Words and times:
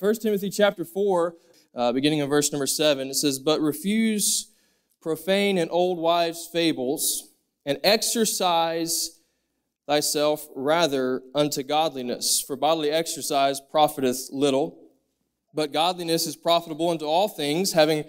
1 0.00 0.14
Timothy 0.14 0.48
chapter 0.48 0.82
4, 0.82 1.34
uh, 1.74 1.92
beginning 1.92 2.20
in 2.20 2.28
verse 2.30 2.50
number 2.52 2.66
7, 2.66 3.08
it 3.08 3.14
says, 3.14 3.38
But 3.38 3.60
refuse 3.60 4.50
profane 5.02 5.58
and 5.58 5.70
old 5.70 5.98
wives' 5.98 6.48
fables, 6.50 7.34
and 7.66 7.78
exercise 7.84 9.20
thyself 9.86 10.48
rather 10.56 11.20
unto 11.34 11.62
godliness. 11.62 12.42
For 12.46 12.56
bodily 12.56 12.90
exercise 12.90 13.60
profiteth 13.60 14.30
little, 14.32 14.78
but 15.52 15.70
godliness 15.70 16.26
is 16.26 16.34
profitable 16.34 16.88
unto 16.88 17.04
all 17.04 17.28
things, 17.28 17.74
having 17.74 18.04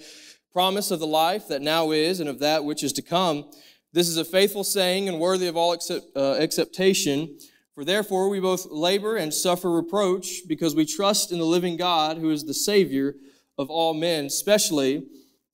promise 0.54 0.92
of 0.92 1.02
the 1.02 1.08
life 1.08 1.50
that 1.50 1.62
now 1.62 1.92
is 1.92 2.22
and 2.22 2.30
of 2.30 2.40
that 2.40 2.64
which 2.64 2.84
is 2.86 2.94
to 2.94 3.02
come. 3.02 3.52
This 3.92 4.08
is 4.08 4.16
a 4.16 4.24
faithful 4.24 4.64
saying 4.64 5.10
and 5.10 5.20
worthy 5.20 5.48
of 5.48 5.58
all 5.58 5.74
accept, 5.74 6.06
uh, 6.16 6.36
acceptation. 6.36 7.38
For 7.74 7.86
therefore 7.86 8.30
we 8.30 8.40
both 8.40 8.68
labor 8.70 9.16
and 9.16 9.34
suffer 9.34 9.72
reproach, 9.72 10.42
because 10.48 10.76
we 10.76 10.86
trust 10.86 11.32
in 11.32 11.40
the 11.40 11.46
living 11.46 11.78
God, 11.78 12.18
who 12.18 12.30
is 12.30 12.44
the 12.44 12.54
Savior 12.54 13.16
of 13.58 13.70
all 13.70 13.94
men, 13.94 14.26
especially 14.26 15.08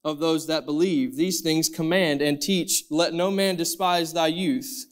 of 0.04 0.20
those 0.20 0.48
that 0.48 0.66
believe. 0.66 1.16
These 1.16 1.42
things 1.42 1.70
command 1.70 2.22
and 2.22 2.42
teach. 2.42 2.86
Let 2.90 3.14
no 3.14 3.30
man 3.30 3.56
despise 3.56 4.14
thy 4.14 4.28
youth, 4.28 4.86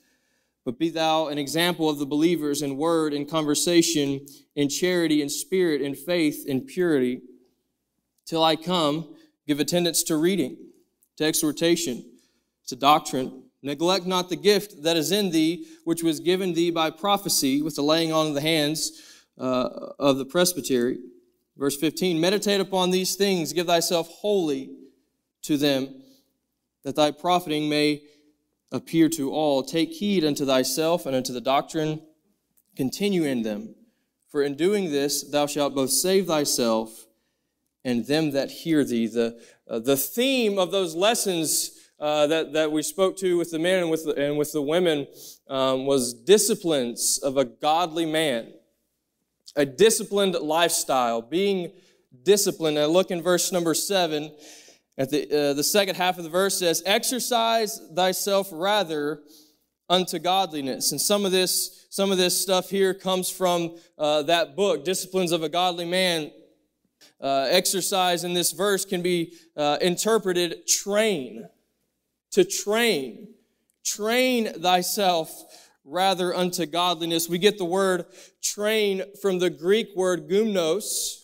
but 0.66 0.78
be 0.78 0.90
thou 0.90 1.28
an 1.28 1.38
example 1.38 1.90
of 1.90 2.00
the 2.00 2.06
believers 2.06 2.62
in 2.62 2.78
word, 2.78 3.14
in 3.14 3.26
conversation, 3.26 4.26
in 4.56 4.68
charity, 4.68 5.22
in 5.22 5.30
spirit, 5.30 5.82
in 5.82 5.96
faith, 5.96 6.46
in 6.46 6.62
purity. 6.62 7.22
Till 8.26 8.44
I 8.44 8.56
come, 8.56 9.16
give 9.48 9.60
attendance 9.60 10.04
to 10.04 10.18
reading, 10.18 10.58
to 11.18 11.24
exhortation, 11.24 12.06
to 12.68 12.76
doctrine. 12.76 13.45
Neglect 13.66 14.06
not 14.06 14.30
the 14.30 14.36
gift 14.36 14.84
that 14.84 14.96
is 14.96 15.12
in 15.12 15.32
thee, 15.32 15.66
which 15.86 16.04
was 16.04 16.20
given 16.20 16.54
thee 16.54 16.70
by 16.70 16.92
prophecy, 16.92 17.64
with 17.64 17.76
the 17.76 17.82
laying 17.82 18.14
on 18.14 18.28
of 18.28 18.36
the 18.36 18.42
hands 18.42 19.02
uh, 19.40 19.70
of 19.98 20.20
the 20.20 20.26
presbytery. 20.26 21.00
Verse 21.58 21.76
15 21.76 22.22
Meditate 22.22 22.62
upon 22.62 22.92
these 22.92 23.16
things, 23.16 23.54
give 23.54 23.66
thyself 23.66 24.08
wholly 24.08 24.70
to 25.42 25.58
them, 25.58 25.90
that 26.84 26.96
thy 26.96 27.10
profiting 27.10 27.68
may 27.68 28.04
appear 28.72 29.10
to 29.10 29.32
all. 29.32 29.64
Take 29.64 29.94
heed 29.94 30.24
unto 30.24 30.46
thyself 30.46 31.08
and 31.08 31.16
unto 31.16 31.34
the 31.34 31.42
doctrine, 31.42 32.04
continue 32.76 33.24
in 33.24 33.42
them. 33.42 33.74
For 34.30 34.44
in 34.44 34.54
doing 34.56 34.92
this, 34.92 35.24
thou 35.24 35.48
shalt 35.48 35.74
both 35.74 35.90
save 35.90 36.28
thyself 36.28 37.08
and 37.84 38.06
them 38.06 38.30
that 38.32 38.52
hear 38.52 38.84
thee. 38.84 39.08
The, 39.08 39.42
uh, 39.68 39.80
the 39.80 39.98
theme 39.98 40.60
of 40.60 40.70
those 40.70 40.94
lessons 40.94 41.75
uh, 42.00 42.28
that, 42.28 42.54
that 42.54 42.72
we 42.72 42.84
spoke 42.84 43.18
to 43.18 43.38
with 43.38 43.52
the 43.52 43.60
men 43.60 43.82
and 43.82 43.90
with 43.90 44.06
the, 44.06 44.14
and 44.16 44.38
with 44.38 44.52
the 44.52 44.62
women 44.62 45.08
um, 45.50 45.86
was 45.86 46.14
disciplines 46.14 47.20
of 47.24 47.38
a 47.38 47.46
godly 47.46 48.06
man, 48.06 48.52
a 49.56 49.66
disciplined 49.66 50.34
lifestyle, 50.36 51.22
being 51.22 51.72
disciplined. 52.24 52.78
I 52.78 52.86
look 52.86 53.12
in 53.12 53.22
verse 53.22 53.52
number 53.52 53.74
seven. 53.74 54.32
At 54.98 55.10
the, 55.10 55.24
uh, 55.24 55.54
the 55.54 55.64
second 55.64 55.96
half 55.96 56.18
of 56.18 56.24
the 56.24 56.30
verse 56.30 56.58
says, 56.58 56.82
Exercise 56.86 57.82
thyself 57.94 58.48
rather 58.52 59.22
unto 59.90 60.20
godliness. 60.20 60.92
And 60.92 61.02
some 61.02 61.26
of 61.26 61.32
this, 61.32 61.88
some 61.90 62.12
of 62.12 62.18
this 62.18 62.40
stuff 62.40 62.70
here 62.70 62.94
comes 62.94 63.30
from 63.30 63.78
uh, 63.98 64.24
that 64.24 64.56
book, 64.56 64.86
Disciplines 64.86 65.32
of 65.32 65.44
a 65.44 65.50
Godly 65.50 65.86
Man. 65.86 66.32
Uh, 67.22 67.48
exercise 67.50 68.24
in 68.24 68.34
this 68.34 68.52
verse 68.52 68.84
can 68.84 69.02
be 69.02 69.34
uh, 69.56 69.78
interpreted 69.82 70.68
train, 70.68 71.48
to 72.36 72.44
train. 72.44 73.30
Train 73.86 74.62
thyself 74.62 75.32
rather 75.86 76.36
unto 76.36 76.66
godliness. 76.66 77.30
We 77.30 77.38
get 77.38 77.58
the 77.58 77.64
word 77.66 78.08
train 78.42 79.04
from 79.22 79.40
the 79.40 79.50
Greek 79.50 79.96
word 79.96 80.28
gumnos, 80.28 81.24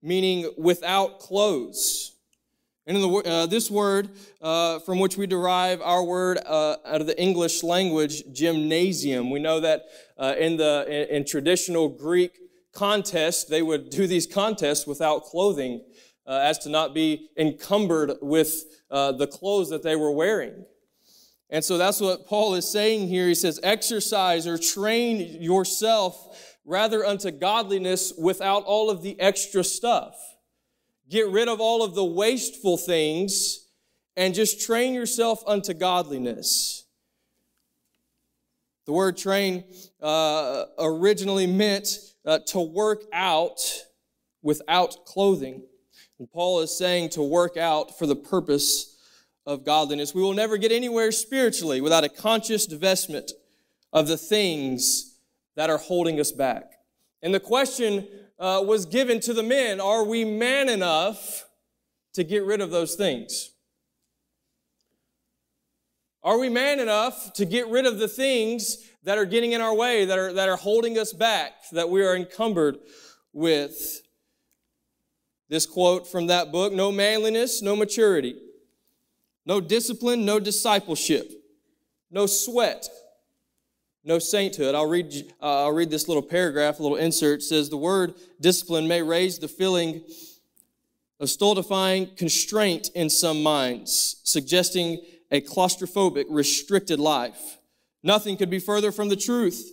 meaning 0.00 0.52
without 0.56 1.18
clothes. 1.18 2.12
And 2.86 2.96
in 2.96 3.02
the, 3.02 3.08
uh, 3.08 3.46
this 3.46 3.68
word, 3.68 4.10
uh, 4.40 4.78
from 4.78 5.00
which 5.00 5.16
we 5.16 5.26
derive 5.26 5.80
our 5.82 6.04
word 6.04 6.38
uh, 6.46 6.76
out 6.86 7.00
of 7.00 7.08
the 7.08 7.20
English 7.20 7.64
language, 7.64 8.22
gymnasium, 8.32 9.30
we 9.30 9.40
know 9.40 9.58
that 9.58 9.86
uh, 10.16 10.36
in 10.38 10.56
the 10.56 10.86
in, 10.86 11.16
in, 11.16 11.24
traditional 11.24 11.88
Greek 11.88 12.38
contests, 12.72 13.42
they 13.42 13.62
would 13.62 13.90
do 13.90 14.06
these 14.06 14.28
contests 14.28 14.86
without 14.86 15.24
clothing, 15.24 15.80
uh, 16.26 16.40
as 16.42 16.58
to 16.58 16.68
not 16.68 16.94
be 16.94 17.28
encumbered 17.36 18.12
with 18.20 18.64
uh, 18.90 19.12
the 19.12 19.26
clothes 19.26 19.70
that 19.70 19.82
they 19.82 19.96
were 19.96 20.10
wearing. 20.10 20.64
And 21.48 21.64
so 21.64 21.78
that's 21.78 22.00
what 22.00 22.26
Paul 22.26 22.54
is 22.54 22.68
saying 22.68 23.08
here. 23.08 23.28
He 23.28 23.34
says, 23.34 23.60
"Exercise 23.62 24.46
or 24.46 24.58
train 24.58 25.40
yourself 25.40 26.56
rather 26.64 27.04
unto 27.04 27.30
godliness 27.30 28.12
without 28.18 28.64
all 28.64 28.90
of 28.90 29.02
the 29.02 29.18
extra 29.20 29.62
stuff." 29.62 30.16
Get 31.08 31.28
rid 31.28 31.48
of 31.48 31.60
all 31.60 31.84
of 31.84 31.94
the 31.94 32.04
wasteful 32.04 32.76
things 32.76 33.68
and 34.16 34.34
just 34.34 34.60
train 34.60 34.92
yourself 34.92 35.42
unto 35.46 35.72
godliness. 35.72 36.84
The 38.86 38.92
word 38.92 39.16
train 39.16 39.64
uh, 40.00 40.64
originally 40.78 41.46
meant 41.46 41.88
uh, 42.24 42.40
to 42.48 42.60
work 42.60 43.04
out 43.12 43.60
without 44.42 45.04
clothing. 45.04 45.62
And 46.18 46.30
Paul 46.30 46.60
is 46.60 46.76
saying 46.76 47.10
to 47.10 47.22
work 47.22 47.56
out 47.56 47.98
for 47.98 48.06
the 48.06 48.16
purpose 48.16 48.96
of 49.44 49.64
godliness. 49.64 50.14
We 50.14 50.22
will 50.22 50.34
never 50.34 50.56
get 50.56 50.72
anywhere 50.72 51.12
spiritually 51.12 51.80
without 51.80 52.04
a 52.04 52.08
conscious 52.08 52.66
divestment 52.66 53.30
of 53.92 54.08
the 54.08 54.16
things 54.16 55.18
that 55.56 55.70
are 55.70 55.78
holding 55.78 56.18
us 56.18 56.32
back. 56.32 56.72
And 57.22 57.34
the 57.34 57.40
question 57.40 58.08
uh, 58.38 58.62
was 58.66 58.86
given 58.86 59.20
to 59.20 59.32
the 59.32 59.42
men. 59.42 59.80
Are 59.80 60.04
we 60.04 60.24
man 60.24 60.68
enough 60.68 61.46
to 62.14 62.24
get 62.24 62.44
rid 62.44 62.60
of 62.60 62.70
those 62.70 62.94
things? 62.94 63.52
Are 66.22 66.38
we 66.38 66.48
man 66.48 66.80
enough 66.80 67.32
to 67.34 67.44
get 67.44 67.68
rid 67.68 67.86
of 67.86 67.98
the 67.98 68.08
things 68.08 68.78
that 69.04 69.16
are 69.16 69.24
getting 69.24 69.52
in 69.52 69.60
our 69.60 69.74
way, 69.74 70.06
that 70.06 70.18
are, 70.18 70.32
that 70.32 70.48
are 70.48 70.56
holding 70.56 70.98
us 70.98 71.12
back, 71.12 71.52
that 71.72 71.88
we 71.88 72.02
are 72.04 72.16
encumbered 72.16 72.78
with? 73.32 74.02
This 75.48 75.66
quote 75.66 76.08
from 76.08 76.26
that 76.26 76.50
book 76.50 76.72
no 76.72 76.90
manliness, 76.90 77.62
no 77.62 77.76
maturity, 77.76 78.36
no 79.44 79.60
discipline, 79.60 80.24
no 80.24 80.40
discipleship, 80.40 81.30
no 82.10 82.26
sweat, 82.26 82.88
no 84.04 84.18
sainthood. 84.18 84.74
I'll 84.74 84.88
read, 84.88 85.32
uh, 85.40 85.64
I'll 85.64 85.72
read 85.72 85.90
this 85.90 86.08
little 86.08 86.22
paragraph, 86.22 86.78
a 86.78 86.82
little 86.82 86.96
insert. 86.96 87.40
It 87.40 87.44
says, 87.44 87.68
The 87.68 87.76
word 87.76 88.14
discipline 88.40 88.88
may 88.88 89.02
raise 89.02 89.38
the 89.38 89.48
feeling 89.48 90.02
of 91.20 91.30
stultifying 91.30 92.14
constraint 92.16 92.90
in 92.94 93.08
some 93.08 93.42
minds, 93.42 94.20
suggesting 94.24 95.00
a 95.30 95.40
claustrophobic, 95.40 96.26
restricted 96.28 97.00
life. 97.00 97.58
Nothing 98.02 98.36
could 98.36 98.50
be 98.50 98.58
further 98.58 98.92
from 98.92 99.08
the 99.08 99.16
truth. 99.16 99.72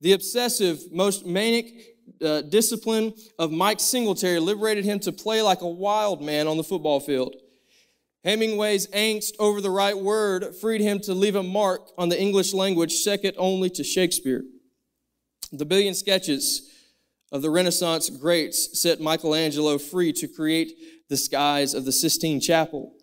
The 0.00 0.12
obsessive, 0.12 0.92
most 0.92 1.26
manic 1.26 1.95
uh, 2.24 2.42
discipline 2.42 3.14
of 3.38 3.50
Mike 3.50 3.80
Singletary 3.80 4.40
liberated 4.40 4.84
him 4.84 4.98
to 5.00 5.12
play 5.12 5.42
like 5.42 5.60
a 5.60 5.68
wild 5.68 6.22
man 6.22 6.46
on 6.46 6.56
the 6.56 6.64
football 6.64 7.00
field. 7.00 7.34
Hemingway's 8.24 8.88
angst 8.88 9.34
over 9.38 9.60
the 9.60 9.70
right 9.70 9.96
word 9.96 10.56
freed 10.56 10.80
him 10.80 10.98
to 11.00 11.14
leave 11.14 11.36
a 11.36 11.42
mark 11.42 11.90
on 11.96 12.08
the 12.08 12.20
English 12.20 12.52
language 12.52 12.94
second 12.94 13.34
only 13.38 13.70
to 13.70 13.84
Shakespeare. 13.84 14.42
The 15.52 15.64
billion 15.64 15.94
sketches 15.94 16.72
of 17.30 17.42
the 17.42 17.50
Renaissance 17.50 18.10
greats 18.10 18.80
set 18.80 19.00
Michelangelo 19.00 19.78
free 19.78 20.12
to 20.14 20.26
create 20.26 20.72
the 21.08 21.16
skies 21.16 21.74
of 21.74 21.84
the 21.84 21.92
Sistine 21.92 22.40
Chapel. 22.40 22.94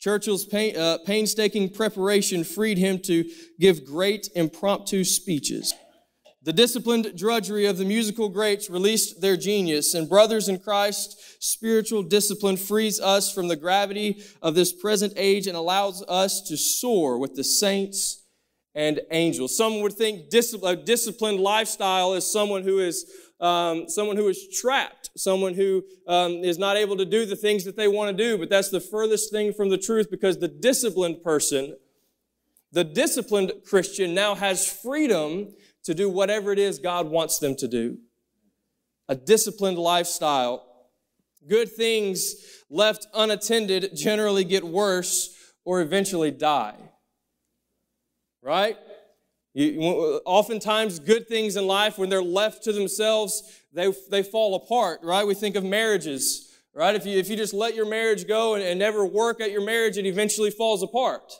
Churchill's 0.00 0.46
pain, 0.46 0.76
uh, 0.76 0.98
painstaking 1.04 1.70
preparation 1.70 2.44
freed 2.44 2.78
him 2.78 3.00
to 3.00 3.28
give 3.58 3.84
great 3.84 4.28
impromptu 4.34 5.04
speeches. 5.04 5.74
The 6.48 6.54
disciplined 6.54 7.14
drudgery 7.14 7.66
of 7.66 7.76
the 7.76 7.84
musical 7.84 8.30
greats 8.30 8.70
released 8.70 9.20
their 9.20 9.36
genius, 9.36 9.92
and 9.92 10.08
brothers 10.08 10.48
in 10.48 10.58
Christ, 10.58 11.20
spiritual 11.40 12.02
discipline 12.02 12.56
frees 12.56 12.98
us 12.98 13.30
from 13.30 13.48
the 13.48 13.54
gravity 13.54 14.22
of 14.40 14.54
this 14.54 14.72
present 14.72 15.12
age 15.16 15.46
and 15.46 15.54
allows 15.54 16.02
us 16.08 16.40
to 16.48 16.56
soar 16.56 17.18
with 17.18 17.34
the 17.34 17.44
saints 17.44 18.24
and 18.74 18.98
angels. 19.10 19.58
Some 19.58 19.82
would 19.82 19.92
think 19.92 20.32
a 20.62 20.74
disciplined 20.74 21.38
lifestyle 21.38 22.14
is 22.14 22.32
someone 22.32 22.62
who 22.62 22.78
is 22.78 23.04
um, 23.40 23.86
someone 23.86 24.16
who 24.16 24.28
is 24.28 24.48
trapped, 24.58 25.10
someone 25.18 25.52
who 25.52 25.84
um, 26.06 26.32
is 26.36 26.56
not 26.56 26.78
able 26.78 26.96
to 26.96 27.04
do 27.04 27.26
the 27.26 27.36
things 27.36 27.64
that 27.64 27.76
they 27.76 27.88
want 27.88 28.16
to 28.16 28.24
do. 28.24 28.38
But 28.38 28.48
that's 28.48 28.70
the 28.70 28.80
furthest 28.80 29.30
thing 29.30 29.52
from 29.52 29.68
the 29.68 29.76
truth 29.76 30.10
because 30.10 30.38
the 30.38 30.48
disciplined 30.48 31.22
person, 31.22 31.76
the 32.72 32.84
disciplined 32.84 33.52
Christian 33.66 34.14
now 34.14 34.34
has 34.34 34.66
freedom 34.66 35.52
to 35.84 35.94
do 35.94 36.08
whatever 36.08 36.52
it 36.52 36.58
is 36.58 36.78
God 36.78 37.08
wants 37.08 37.38
them 37.38 37.54
to 37.56 37.68
do. 37.68 37.98
A 39.08 39.14
disciplined 39.14 39.78
lifestyle. 39.78 40.64
Good 41.46 41.72
things 41.72 42.34
left 42.68 43.06
unattended 43.14 43.96
generally 43.96 44.44
get 44.44 44.64
worse 44.64 45.34
or 45.64 45.80
eventually 45.80 46.30
die. 46.30 46.76
Right? 48.42 48.76
You, 49.54 50.20
oftentimes, 50.24 50.98
good 50.98 51.26
things 51.26 51.56
in 51.56 51.66
life, 51.66 51.98
when 51.98 52.10
they're 52.10 52.22
left 52.22 52.64
to 52.64 52.72
themselves, 52.72 53.42
they, 53.72 53.92
they 54.10 54.22
fall 54.22 54.54
apart, 54.54 55.00
right? 55.02 55.26
We 55.26 55.34
think 55.34 55.56
of 55.56 55.64
marriages, 55.64 56.56
right? 56.74 56.94
If 56.94 57.04
you, 57.04 57.18
if 57.18 57.28
you 57.28 57.36
just 57.36 57.54
let 57.54 57.74
your 57.74 57.86
marriage 57.86 58.28
go 58.28 58.54
and, 58.54 58.62
and 58.62 58.78
never 58.78 59.04
work 59.04 59.40
at 59.40 59.50
your 59.50 59.64
marriage, 59.64 59.98
it 59.98 60.06
eventually 60.06 60.50
falls 60.50 60.82
apart. 60.82 61.32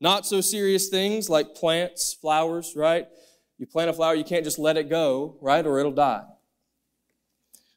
Not 0.00 0.26
so 0.26 0.40
serious 0.40 0.88
things 0.88 1.28
like 1.28 1.54
plants, 1.54 2.14
flowers, 2.14 2.72
right? 2.74 3.06
You 3.58 3.66
plant 3.66 3.90
a 3.90 3.92
flower, 3.92 4.14
you 4.14 4.24
can't 4.24 4.44
just 4.44 4.58
let 4.58 4.78
it 4.78 4.88
go, 4.88 5.36
right? 5.42 5.64
Or 5.66 5.78
it'll 5.78 5.92
die. 5.92 6.24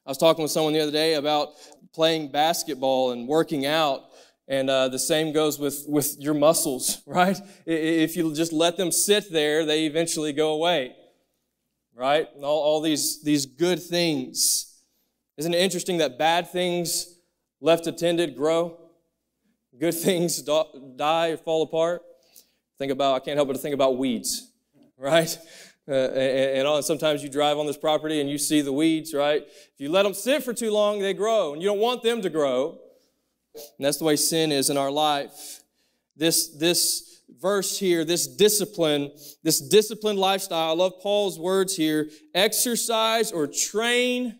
I 0.05 0.09
was 0.09 0.17
talking 0.17 0.41
with 0.41 0.51
someone 0.51 0.73
the 0.73 0.79
other 0.79 0.91
day 0.91 1.15
about 1.15 1.49
playing 1.93 2.31
basketball 2.31 3.11
and 3.11 3.27
working 3.27 3.65
out 3.65 4.03
and 4.47 4.69
uh, 4.69 4.89
the 4.89 4.99
same 4.99 5.31
goes 5.31 5.57
with, 5.57 5.85
with 5.87 6.17
your 6.19 6.33
muscles, 6.33 7.01
right? 7.07 7.39
If 7.65 8.15
you 8.15 8.33
just 8.33 8.53
let 8.53 8.77
them 8.77 8.91
sit 8.91 9.31
there, 9.31 9.65
they 9.65 9.85
eventually 9.85 10.33
go 10.33 10.53
away, 10.53 10.95
right? 11.95 12.27
All, 12.37 12.61
all 12.61 12.81
these, 12.81 13.23
these 13.23 13.45
good 13.45 13.81
things. 13.81 14.81
Isn't 15.37 15.53
it 15.53 15.61
interesting 15.61 15.97
that 15.97 16.17
bad 16.17 16.51
things 16.51 17.19
left 17.61 17.87
attended 17.87 18.35
grow? 18.35 18.79
Good 19.77 19.93
things 20.05 20.41
die 20.41 21.29
or 21.29 21.37
fall 21.37 21.63
apart? 21.63 22.01
Think 22.83 22.91
about, 22.91 23.15
I 23.15 23.19
can't 23.19 23.37
help 23.37 23.47
but 23.47 23.57
think 23.61 23.73
about 23.73 23.97
weeds, 23.97 24.51
right? 24.97 25.37
Uh, 25.87 25.93
and, 25.93 26.67
and, 26.67 26.83
sometimes 26.83 27.23
you 27.23 27.29
drive 27.29 27.57
on 27.57 27.65
this 27.65 27.77
property 27.77 28.19
and 28.19 28.29
you 28.29 28.37
see 28.37 28.59
the 28.59 28.73
weeds, 28.73 29.13
right? 29.13 29.41
If 29.41 29.79
you 29.79 29.89
let 29.89 30.03
them 30.03 30.13
sit 30.13 30.43
for 30.43 30.53
too 30.53 30.69
long, 30.69 30.99
they 30.99 31.13
grow, 31.13 31.53
and 31.53 31.61
you 31.61 31.69
don't 31.69 31.79
want 31.79 32.03
them 32.03 32.21
to 32.21 32.29
grow. 32.29 32.77
And 33.55 33.85
that's 33.85 33.99
the 33.99 34.03
way 34.03 34.17
sin 34.17 34.51
is 34.51 34.69
in 34.69 34.75
our 34.75 34.91
life. 34.91 35.61
This, 36.17 36.49
this 36.57 37.21
verse 37.39 37.79
here, 37.79 38.03
this 38.03 38.27
discipline, 38.27 39.11
this 39.43 39.61
disciplined 39.61 40.19
lifestyle, 40.19 40.71
I 40.71 40.73
love 40.73 40.99
Paul's 40.99 41.39
words 41.39 41.77
here 41.77 42.09
exercise 42.35 43.31
or 43.31 43.47
train 43.47 44.39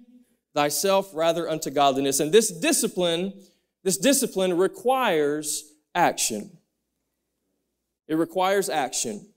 thyself 0.54 1.12
rather 1.14 1.50
unto 1.50 1.70
godliness. 1.70 2.20
And 2.20 2.34
this 2.34 2.52
discipline, 2.52 3.32
this 3.84 3.98
discipline 3.98 4.58
requires 4.58 5.64
action. 5.96 6.58
It 8.08 8.16
requires 8.16 8.70
action. 8.70 9.28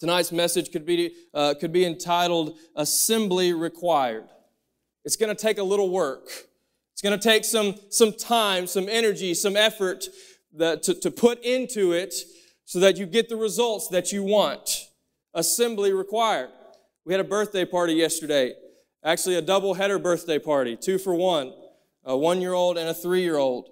Tonight's 0.00 0.32
message 0.32 0.72
could 0.72 0.84
be, 0.84 1.14
uh, 1.32 1.54
could 1.60 1.72
be 1.72 1.84
entitled 1.84 2.58
Assembly 2.74 3.52
Required. 3.52 4.24
It's 5.04 5.16
going 5.16 5.34
to 5.34 5.40
take 5.40 5.58
a 5.58 5.62
little 5.62 5.90
work. 5.90 6.28
It's 6.92 7.02
going 7.02 7.18
to 7.18 7.22
take 7.22 7.44
some, 7.44 7.76
some 7.88 8.12
time, 8.12 8.66
some 8.66 8.88
energy, 8.88 9.34
some 9.34 9.56
effort 9.56 10.06
that, 10.54 10.82
to, 10.84 10.94
to 10.94 11.10
put 11.10 11.42
into 11.44 11.92
it 11.92 12.14
so 12.64 12.80
that 12.80 12.96
you 12.96 13.06
get 13.06 13.28
the 13.28 13.36
results 13.36 13.88
that 13.88 14.12
you 14.12 14.22
want. 14.22 14.88
Assembly 15.34 15.92
required. 15.92 16.50
We 17.04 17.12
had 17.12 17.20
a 17.20 17.24
birthday 17.24 17.64
party 17.64 17.94
yesterday. 17.94 18.54
Actually, 19.04 19.36
a 19.36 19.42
double 19.42 19.74
header 19.74 19.98
birthday 19.98 20.38
party, 20.38 20.76
two 20.76 20.98
for 20.98 21.14
one, 21.14 21.52
a 22.04 22.16
one 22.16 22.40
year 22.40 22.52
old 22.52 22.78
and 22.78 22.88
a 22.88 22.94
three 22.94 23.22
year 23.22 23.36
old. 23.36 23.68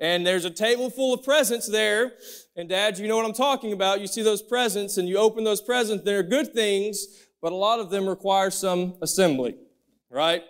And 0.00 0.26
there's 0.26 0.46
a 0.46 0.50
table 0.50 0.88
full 0.88 1.12
of 1.12 1.22
presents 1.22 1.68
there. 1.68 2.12
And 2.56 2.68
dad, 2.68 2.98
you 2.98 3.06
know 3.06 3.16
what 3.16 3.26
I'm 3.26 3.34
talking 3.34 3.72
about. 3.72 4.00
You 4.00 4.06
see 4.06 4.22
those 4.22 4.40
presents 4.40 4.96
and 4.96 5.06
you 5.08 5.18
open 5.18 5.44
those 5.44 5.60
presents. 5.60 6.04
They're 6.04 6.22
good 6.22 6.54
things, 6.54 7.06
but 7.42 7.52
a 7.52 7.56
lot 7.56 7.80
of 7.80 7.90
them 7.90 8.08
require 8.08 8.50
some 8.50 8.96
assembly, 9.02 9.56
right? 10.08 10.42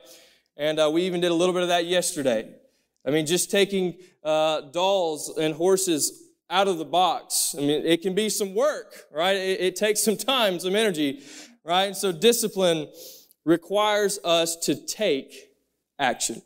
And 0.56 0.78
uh, 0.78 0.88
we 0.92 1.02
even 1.02 1.20
did 1.20 1.32
a 1.32 1.34
little 1.34 1.52
bit 1.52 1.62
of 1.62 1.68
that 1.68 1.86
yesterday. 1.86 2.48
I 3.04 3.10
mean, 3.10 3.26
just 3.26 3.50
taking 3.50 3.96
uh, 4.22 4.60
dolls 4.72 5.36
and 5.36 5.54
horses 5.54 6.28
out 6.48 6.68
of 6.68 6.78
the 6.78 6.84
box. 6.84 7.54
I 7.56 7.60
mean, 7.60 7.84
it 7.84 8.02
can 8.02 8.14
be 8.14 8.28
some 8.28 8.54
work, 8.54 9.06
right? 9.12 9.36
It, 9.36 9.60
it 9.60 9.76
takes 9.76 10.02
some 10.02 10.16
time, 10.16 10.60
some 10.60 10.76
energy, 10.76 11.22
right? 11.64 11.84
And 11.86 11.96
so 11.96 12.12
discipline 12.12 12.88
requires 13.44 14.18
us 14.22 14.56
to 14.56 14.74
take 14.74 15.34
action. 15.98 16.42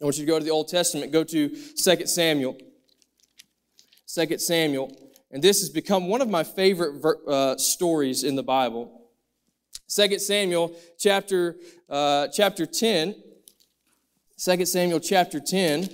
I 0.00 0.04
want 0.04 0.16
you 0.16 0.24
to 0.24 0.30
go 0.30 0.38
to 0.38 0.44
the 0.44 0.50
Old 0.50 0.68
Testament, 0.68 1.12
go 1.12 1.24
to 1.24 1.48
2 1.48 2.06
Samuel. 2.06 2.56
2 4.06 4.38
Samuel. 4.38 4.96
And 5.30 5.42
this 5.42 5.60
has 5.60 5.68
become 5.68 6.08
one 6.08 6.22
of 6.22 6.30
my 6.30 6.42
favorite 6.42 7.04
uh, 7.28 7.58
stories 7.58 8.24
in 8.24 8.34
the 8.34 8.42
Bible. 8.42 9.10
2 9.88 10.18
Samuel 10.18 10.74
chapter, 10.98 11.56
uh, 11.88 12.28
chapter 12.28 12.64
10. 12.64 13.14
2 14.38 14.64
Samuel 14.64 15.00
chapter 15.00 15.38
10. 15.38 15.90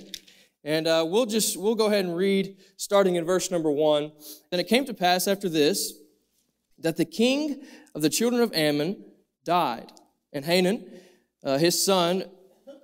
And 0.63 0.87
uh, 0.87 1.05
we'll 1.05 1.25
just, 1.25 1.57
we'll 1.57 1.75
go 1.75 1.87
ahead 1.87 2.05
and 2.05 2.15
read 2.15 2.55
starting 2.77 3.15
in 3.15 3.25
verse 3.25 3.51
number 3.51 3.69
1. 3.69 4.11
Then 4.51 4.59
it 4.61 4.67
came 4.69 4.85
to 4.85 4.93
pass 4.93 5.27
after 5.27 5.49
this 5.49 5.93
that 6.79 6.95
the 6.95 7.05
king 7.05 7.63
of 7.93 8.01
the 8.01 8.09
children 8.09 8.41
of 8.41 8.53
Ammon 8.53 9.03
died, 9.43 9.91
and 10.31 10.45
Hanan, 10.45 10.85
uh, 11.43 11.57
his 11.57 11.83
son, 11.83 12.25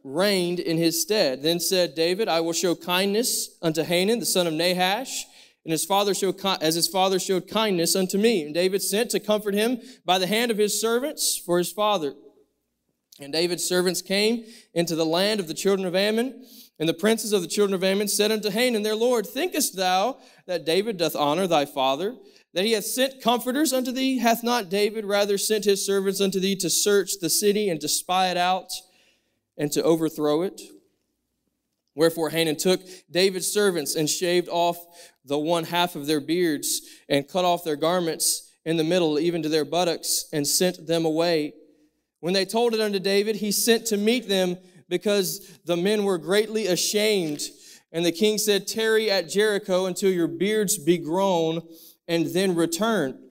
reigned 0.03 0.59
in 0.59 0.77
his 0.77 1.01
stead. 1.01 1.41
Then 1.41 1.59
said 1.59 1.95
David, 1.95 2.27
I 2.27 2.41
will 2.41 2.53
show 2.53 2.75
kindness 2.75 3.57
unto 3.61 3.83
Hanan, 3.83 4.19
the 4.19 4.25
son 4.25 4.47
of 4.47 4.53
Nahash, 4.53 5.25
and 5.63 5.71
his 5.71 5.85
father 5.85 6.13
showed, 6.13 6.39
as 6.61 6.75
his 6.75 6.87
father 6.87 7.19
showed 7.19 7.47
kindness 7.47 7.95
unto 7.95 8.17
me. 8.17 8.43
And 8.43 8.53
David 8.53 8.81
sent 8.81 9.11
to 9.11 9.19
comfort 9.19 9.53
him 9.53 9.79
by 10.05 10.19
the 10.19 10.27
hand 10.27 10.51
of 10.51 10.57
his 10.57 10.79
servants 10.79 11.37
for 11.37 11.57
his 11.57 11.71
father. 11.71 12.13
And 13.19 13.31
David's 13.31 13.63
servants 13.63 14.01
came 14.01 14.43
into 14.73 14.95
the 14.95 15.05
land 15.05 15.39
of 15.39 15.47
the 15.47 15.53
children 15.53 15.87
of 15.87 15.95
Ammon. 15.95 16.45
And 16.79 16.89
the 16.89 16.93
princes 16.93 17.31
of 17.31 17.41
the 17.41 17.47
children 17.47 17.75
of 17.75 17.83
Ammon 17.83 18.07
said 18.07 18.31
unto 18.31 18.49
Hanan 18.49 18.83
their 18.83 18.95
Lord, 18.95 19.25
Thinkest 19.25 19.75
thou 19.77 20.17
that 20.47 20.65
David 20.65 20.97
doth 20.97 21.15
honor 21.15 21.47
thy 21.47 21.65
father? 21.65 22.15
That 22.53 22.65
he 22.65 22.73
hath 22.73 22.85
sent 22.85 23.21
comforters 23.21 23.71
unto 23.71 23.91
thee? 23.91 24.17
Hath 24.17 24.43
not 24.43 24.69
David 24.69 25.05
rather 25.05 25.37
sent 25.37 25.63
his 25.63 25.85
servants 25.85 26.19
unto 26.19 26.39
thee 26.39 26.55
to 26.57 26.69
search 26.69 27.19
the 27.21 27.29
city 27.29 27.69
and 27.69 27.79
to 27.79 27.87
spy 27.87 28.29
it 28.29 28.37
out 28.37 28.71
and 29.57 29.71
to 29.71 29.83
overthrow 29.83 30.41
it? 30.41 30.61
Wherefore 31.95 32.29
Hanan 32.29 32.55
took 32.55 32.81
David's 33.11 33.47
servants 33.47 33.95
and 33.95 34.09
shaved 34.09 34.49
off 34.49 34.77
the 35.25 35.37
one 35.37 35.63
half 35.63 35.95
of 35.95 36.07
their 36.07 36.19
beards 36.19 36.81
and 37.07 37.27
cut 37.27 37.45
off 37.45 37.63
their 37.63 37.75
garments 37.75 38.51
in 38.65 38.77
the 38.77 38.83
middle, 38.83 39.19
even 39.19 39.43
to 39.43 39.49
their 39.49 39.65
buttocks, 39.65 40.25
and 40.33 40.47
sent 40.47 40.87
them 40.87 41.05
away. 41.05 41.53
When 42.19 42.33
they 42.33 42.45
told 42.45 42.73
it 42.73 42.79
unto 42.79 42.99
David, 42.99 43.35
he 43.35 43.51
sent 43.51 43.85
to 43.87 43.97
meet 43.97 44.27
them 44.27 44.57
because 44.89 45.59
the 45.65 45.77
men 45.77 46.03
were 46.03 46.17
greatly 46.17 46.67
ashamed. 46.67 47.41
And 47.91 48.05
the 48.05 48.11
king 48.11 48.37
said, 48.37 48.67
Tarry 48.67 49.11
at 49.11 49.29
Jericho 49.29 49.85
until 49.85 50.11
your 50.11 50.27
beards 50.27 50.77
be 50.77 50.97
grown, 50.97 51.61
and 52.07 52.27
then 52.27 52.55
return. 52.55 53.22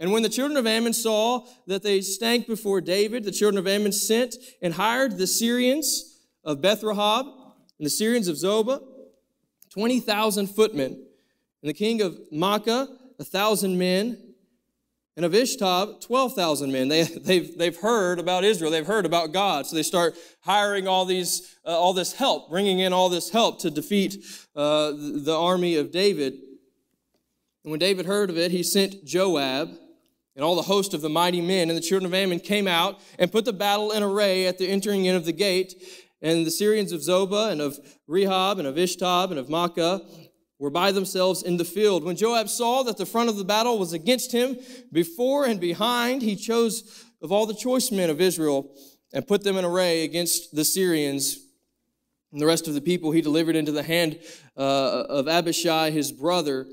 And 0.00 0.12
when 0.12 0.22
the 0.22 0.30
children 0.30 0.56
of 0.56 0.66
Ammon 0.66 0.94
saw 0.94 1.46
that 1.66 1.82
they 1.82 2.00
stank 2.00 2.46
before 2.46 2.80
David, 2.80 3.22
the 3.22 3.30
children 3.30 3.58
of 3.58 3.66
Ammon 3.66 3.92
sent 3.92 4.34
and 4.62 4.72
hired 4.72 5.18
the 5.18 5.26
Syrians 5.26 6.18
of 6.42 6.62
Beth 6.62 6.80
Rehob 6.80 7.26
and 7.78 7.86
the 7.86 7.90
Syrians 7.90 8.26
of 8.26 8.36
Zobah, 8.36 8.82
20,000 9.68 10.46
footmen 10.48 11.04
and 11.62 11.68
the 11.68 11.74
king 11.74 12.00
of 12.00 12.18
a 12.32 13.24
thousand 13.24 13.78
men, 13.78 14.30
and 15.16 15.26
of 15.26 15.32
Ishtob, 15.32 16.00
12,000 16.00 16.72
men. 16.72 16.88
They, 16.88 17.02
they've, 17.22 17.58
they've 17.58 17.76
heard 17.76 18.18
about 18.18 18.42
Israel. 18.42 18.70
They've 18.70 18.86
heard 18.86 19.04
about 19.04 19.32
God. 19.32 19.66
So 19.66 19.76
they 19.76 19.82
start 19.82 20.14
hiring 20.40 20.88
all, 20.88 21.04
these, 21.04 21.56
uh, 21.66 21.78
all 21.78 21.92
this 21.92 22.14
help, 22.14 22.48
bringing 22.48 22.78
in 22.78 22.94
all 22.94 23.10
this 23.10 23.28
help 23.28 23.60
to 23.60 23.70
defeat 23.70 24.24
uh, 24.56 24.92
the 24.96 25.36
army 25.38 25.76
of 25.76 25.90
David. 25.90 26.32
And 27.64 27.70
when 27.70 27.78
David 27.80 28.06
heard 28.06 28.30
of 28.30 28.38
it, 28.38 28.50
he 28.50 28.62
sent 28.62 29.04
Joab 29.04 29.68
and 30.34 30.44
all 30.44 30.56
the 30.56 30.62
host 30.62 30.94
of 30.94 31.00
the 31.00 31.08
mighty 31.08 31.40
men. 31.40 31.68
And 31.68 31.76
the 31.76 31.82
children 31.82 32.06
of 32.06 32.14
Ammon 32.14 32.40
came 32.40 32.68
out 32.68 33.00
and 33.18 33.32
put 33.32 33.44
the 33.44 33.52
battle 33.52 33.92
in 33.92 34.02
array 34.02 34.46
at 34.46 34.58
the 34.58 34.68
entering 34.68 35.04
in 35.04 35.16
of 35.16 35.24
the 35.24 35.32
gate. 35.32 35.74
And 36.22 36.46
the 36.46 36.50
Syrians 36.50 36.92
of 36.92 37.00
Zobah 37.00 37.50
and 37.50 37.60
of 37.60 37.78
Rehob 38.08 38.58
and 38.58 38.66
of 38.66 38.76
Ishtob 38.76 39.30
and 39.30 39.38
of 39.38 39.48
Maacah 39.48 40.06
were 40.58 40.70
by 40.70 40.92
themselves 40.92 41.42
in 41.42 41.56
the 41.56 41.64
field. 41.64 42.04
When 42.04 42.16
Joab 42.16 42.48
saw 42.48 42.82
that 42.82 42.98
the 42.98 43.06
front 43.06 43.30
of 43.30 43.36
the 43.36 43.44
battle 43.44 43.78
was 43.78 43.94
against 43.94 44.30
him, 44.30 44.58
before 44.92 45.46
and 45.46 45.58
behind, 45.58 46.20
he 46.20 46.36
chose 46.36 47.06
of 47.22 47.32
all 47.32 47.46
the 47.46 47.54
choice 47.54 47.90
men 47.90 48.10
of 48.10 48.20
Israel 48.20 48.70
and 49.12 49.26
put 49.26 49.42
them 49.42 49.56
in 49.56 49.64
array 49.64 50.04
against 50.04 50.54
the 50.54 50.64
Syrians. 50.64 51.38
And 52.32 52.40
the 52.40 52.46
rest 52.46 52.68
of 52.68 52.74
the 52.74 52.80
people 52.80 53.10
he 53.10 53.22
delivered 53.22 53.56
into 53.56 53.72
the 53.72 53.82
hand 53.82 54.20
uh, 54.56 55.04
of 55.08 55.28
Abishai, 55.28 55.90
his 55.90 56.12
brother, 56.12 56.66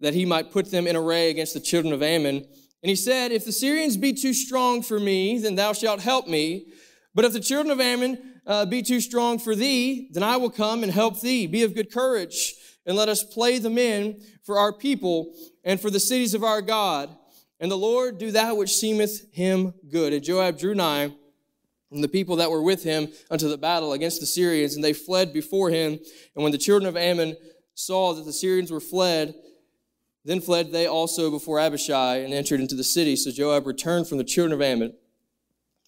that 0.00 0.14
he 0.14 0.24
might 0.24 0.52
put 0.52 0.70
them 0.70 0.86
in 0.86 0.96
array 0.96 1.30
against 1.30 1.54
the 1.54 1.60
children 1.60 1.92
of 1.92 2.02
Ammon. 2.02 2.46
And 2.82 2.90
he 2.90 2.96
said, 2.96 3.32
If 3.32 3.44
the 3.44 3.52
Syrians 3.52 3.96
be 3.96 4.12
too 4.12 4.34
strong 4.34 4.82
for 4.82 4.98
me, 4.98 5.38
then 5.38 5.54
thou 5.54 5.72
shalt 5.72 6.00
help 6.00 6.26
me. 6.26 6.66
But 7.14 7.24
if 7.24 7.32
the 7.32 7.40
children 7.40 7.70
of 7.70 7.80
Ammon 7.80 8.40
uh, 8.46 8.66
be 8.66 8.82
too 8.82 9.00
strong 9.00 9.38
for 9.38 9.54
thee, 9.54 10.08
then 10.12 10.22
I 10.22 10.36
will 10.36 10.50
come 10.50 10.82
and 10.82 10.90
help 10.90 11.20
thee. 11.20 11.46
Be 11.46 11.62
of 11.62 11.74
good 11.74 11.92
courage, 11.92 12.54
and 12.84 12.96
let 12.96 13.08
us 13.08 13.22
play 13.22 13.58
the 13.58 13.70
men 13.70 14.20
for 14.44 14.58
our 14.58 14.72
people 14.72 15.32
and 15.64 15.80
for 15.80 15.90
the 15.90 16.00
cities 16.00 16.34
of 16.34 16.42
our 16.42 16.60
God. 16.60 17.14
And 17.60 17.70
the 17.70 17.76
Lord 17.78 18.18
do 18.18 18.32
that 18.32 18.56
which 18.56 18.74
seemeth 18.74 19.32
him 19.32 19.74
good. 19.88 20.12
And 20.12 20.24
Joab 20.24 20.58
drew 20.58 20.74
nigh, 20.74 21.12
and 21.92 22.02
the 22.02 22.08
people 22.08 22.36
that 22.36 22.50
were 22.50 22.62
with 22.62 22.82
him 22.82 23.08
unto 23.30 23.48
the 23.48 23.58
battle 23.58 23.92
against 23.92 24.18
the 24.18 24.26
Syrians, 24.26 24.74
and 24.74 24.82
they 24.82 24.92
fled 24.92 25.32
before 25.32 25.70
him. 25.70 25.92
And 26.34 26.42
when 26.42 26.50
the 26.50 26.58
children 26.58 26.88
of 26.88 26.96
Ammon 26.96 27.36
saw 27.74 28.14
that 28.14 28.24
the 28.24 28.32
Syrians 28.32 28.72
were 28.72 28.80
fled, 28.80 29.34
then 30.24 30.40
fled 30.40 30.72
they 30.72 30.86
also 30.86 31.30
before 31.30 31.58
Abishai 31.58 32.16
and 32.16 32.32
entered 32.32 32.60
into 32.60 32.74
the 32.74 32.84
city. 32.84 33.16
So 33.16 33.30
Joab 33.30 33.66
returned 33.66 34.06
from 34.08 34.18
the 34.18 34.24
children 34.24 34.52
of 34.52 34.62
Ammon 34.62 34.94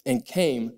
and 0.05 0.25
came 0.25 0.73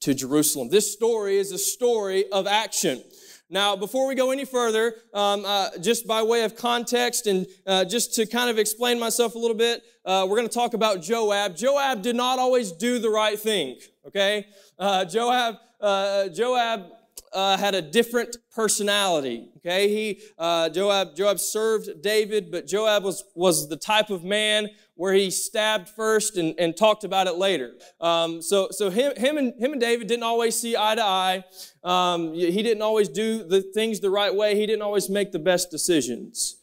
to 0.00 0.14
Jerusalem. 0.14 0.68
This 0.68 0.92
story 0.92 1.36
is 1.36 1.52
a 1.52 1.58
story 1.58 2.30
of 2.30 2.46
action. 2.46 3.02
Now, 3.50 3.76
before 3.76 4.06
we 4.06 4.14
go 4.14 4.30
any 4.30 4.46
further, 4.46 4.94
um, 5.12 5.44
uh, 5.44 5.76
just 5.78 6.06
by 6.06 6.22
way 6.22 6.44
of 6.44 6.56
context 6.56 7.26
and 7.26 7.46
uh, 7.66 7.84
just 7.84 8.14
to 8.14 8.24
kind 8.24 8.48
of 8.48 8.58
explain 8.58 8.98
myself 8.98 9.34
a 9.34 9.38
little 9.38 9.56
bit, 9.56 9.82
uh, 10.06 10.26
we're 10.28 10.36
going 10.36 10.48
to 10.48 10.54
talk 10.54 10.72
about 10.72 11.02
Joab. 11.02 11.54
Joab 11.54 12.02
did 12.02 12.16
not 12.16 12.38
always 12.38 12.72
do 12.72 12.98
the 12.98 13.10
right 13.10 13.38
thing, 13.38 13.78
okay? 14.06 14.46
Uh, 14.78 15.04
Joab, 15.04 15.56
uh, 15.80 16.28
Joab 16.28 16.86
uh, 17.32 17.56
had 17.56 17.74
a 17.74 17.82
different 17.82 18.36
personality. 18.54 19.48
Okay, 19.58 19.88
he 19.88 20.22
uh, 20.38 20.68
Joab 20.68 21.16
Joab 21.16 21.38
served 21.38 22.02
David, 22.02 22.50
but 22.50 22.66
Joab 22.66 23.04
was 23.04 23.24
was 23.34 23.68
the 23.68 23.76
type 23.76 24.10
of 24.10 24.24
man 24.24 24.68
where 24.94 25.14
he 25.14 25.30
stabbed 25.30 25.88
first 25.88 26.36
and, 26.36 26.54
and 26.58 26.76
talked 26.76 27.04
about 27.04 27.26
it 27.26 27.36
later. 27.36 27.72
Um, 28.00 28.42
so 28.42 28.68
so 28.70 28.90
him 28.90 29.12
him 29.16 29.38
and 29.38 29.54
him 29.58 29.72
and 29.72 29.80
David 29.80 30.06
didn't 30.08 30.24
always 30.24 30.58
see 30.58 30.76
eye 30.76 30.94
to 30.94 31.02
eye. 31.02 31.44
Um, 31.82 32.34
he 32.34 32.62
didn't 32.62 32.82
always 32.82 33.08
do 33.08 33.42
the 33.42 33.62
things 33.62 34.00
the 34.00 34.10
right 34.10 34.34
way. 34.34 34.56
He 34.56 34.66
didn't 34.66 34.82
always 34.82 35.08
make 35.08 35.32
the 35.32 35.38
best 35.38 35.70
decisions. 35.70 36.58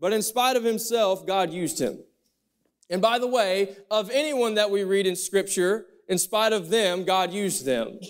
But 0.00 0.12
in 0.12 0.22
spite 0.22 0.56
of 0.56 0.64
himself, 0.64 1.24
God 1.26 1.52
used 1.52 1.80
him. 1.80 2.00
And 2.90 3.00
by 3.00 3.18
the 3.20 3.28
way, 3.28 3.76
of 3.90 4.10
anyone 4.10 4.56
that 4.56 4.70
we 4.70 4.82
read 4.82 5.06
in 5.06 5.14
Scripture, 5.14 5.86
in 6.08 6.18
spite 6.18 6.52
of 6.52 6.70
them, 6.70 7.04
God 7.04 7.32
used 7.32 7.64
them. 7.64 8.00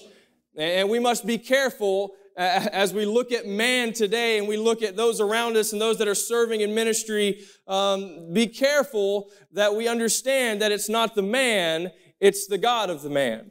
And 0.56 0.88
we 0.88 0.98
must 0.98 1.26
be 1.26 1.38
careful 1.38 2.14
as 2.36 2.94
we 2.94 3.04
look 3.04 3.32
at 3.32 3.46
man 3.46 3.92
today 3.92 4.38
and 4.38 4.48
we 4.48 4.56
look 4.56 4.82
at 4.82 4.96
those 4.96 5.20
around 5.20 5.56
us 5.56 5.72
and 5.72 5.80
those 5.80 5.98
that 5.98 6.08
are 6.08 6.14
serving 6.14 6.60
in 6.60 6.74
ministry, 6.74 7.40
um, 7.66 8.32
be 8.32 8.46
careful 8.46 9.30
that 9.52 9.74
we 9.74 9.88
understand 9.88 10.62
that 10.62 10.72
it's 10.72 10.88
not 10.88 11.14
the 11.14 11.22
man, 11.22 11.90
it's 12.20 12.46
the 12.46 12.58
God 12.58 12.90
of 12.90 13.02
the 13.02 13.10
man. 13.10 13.50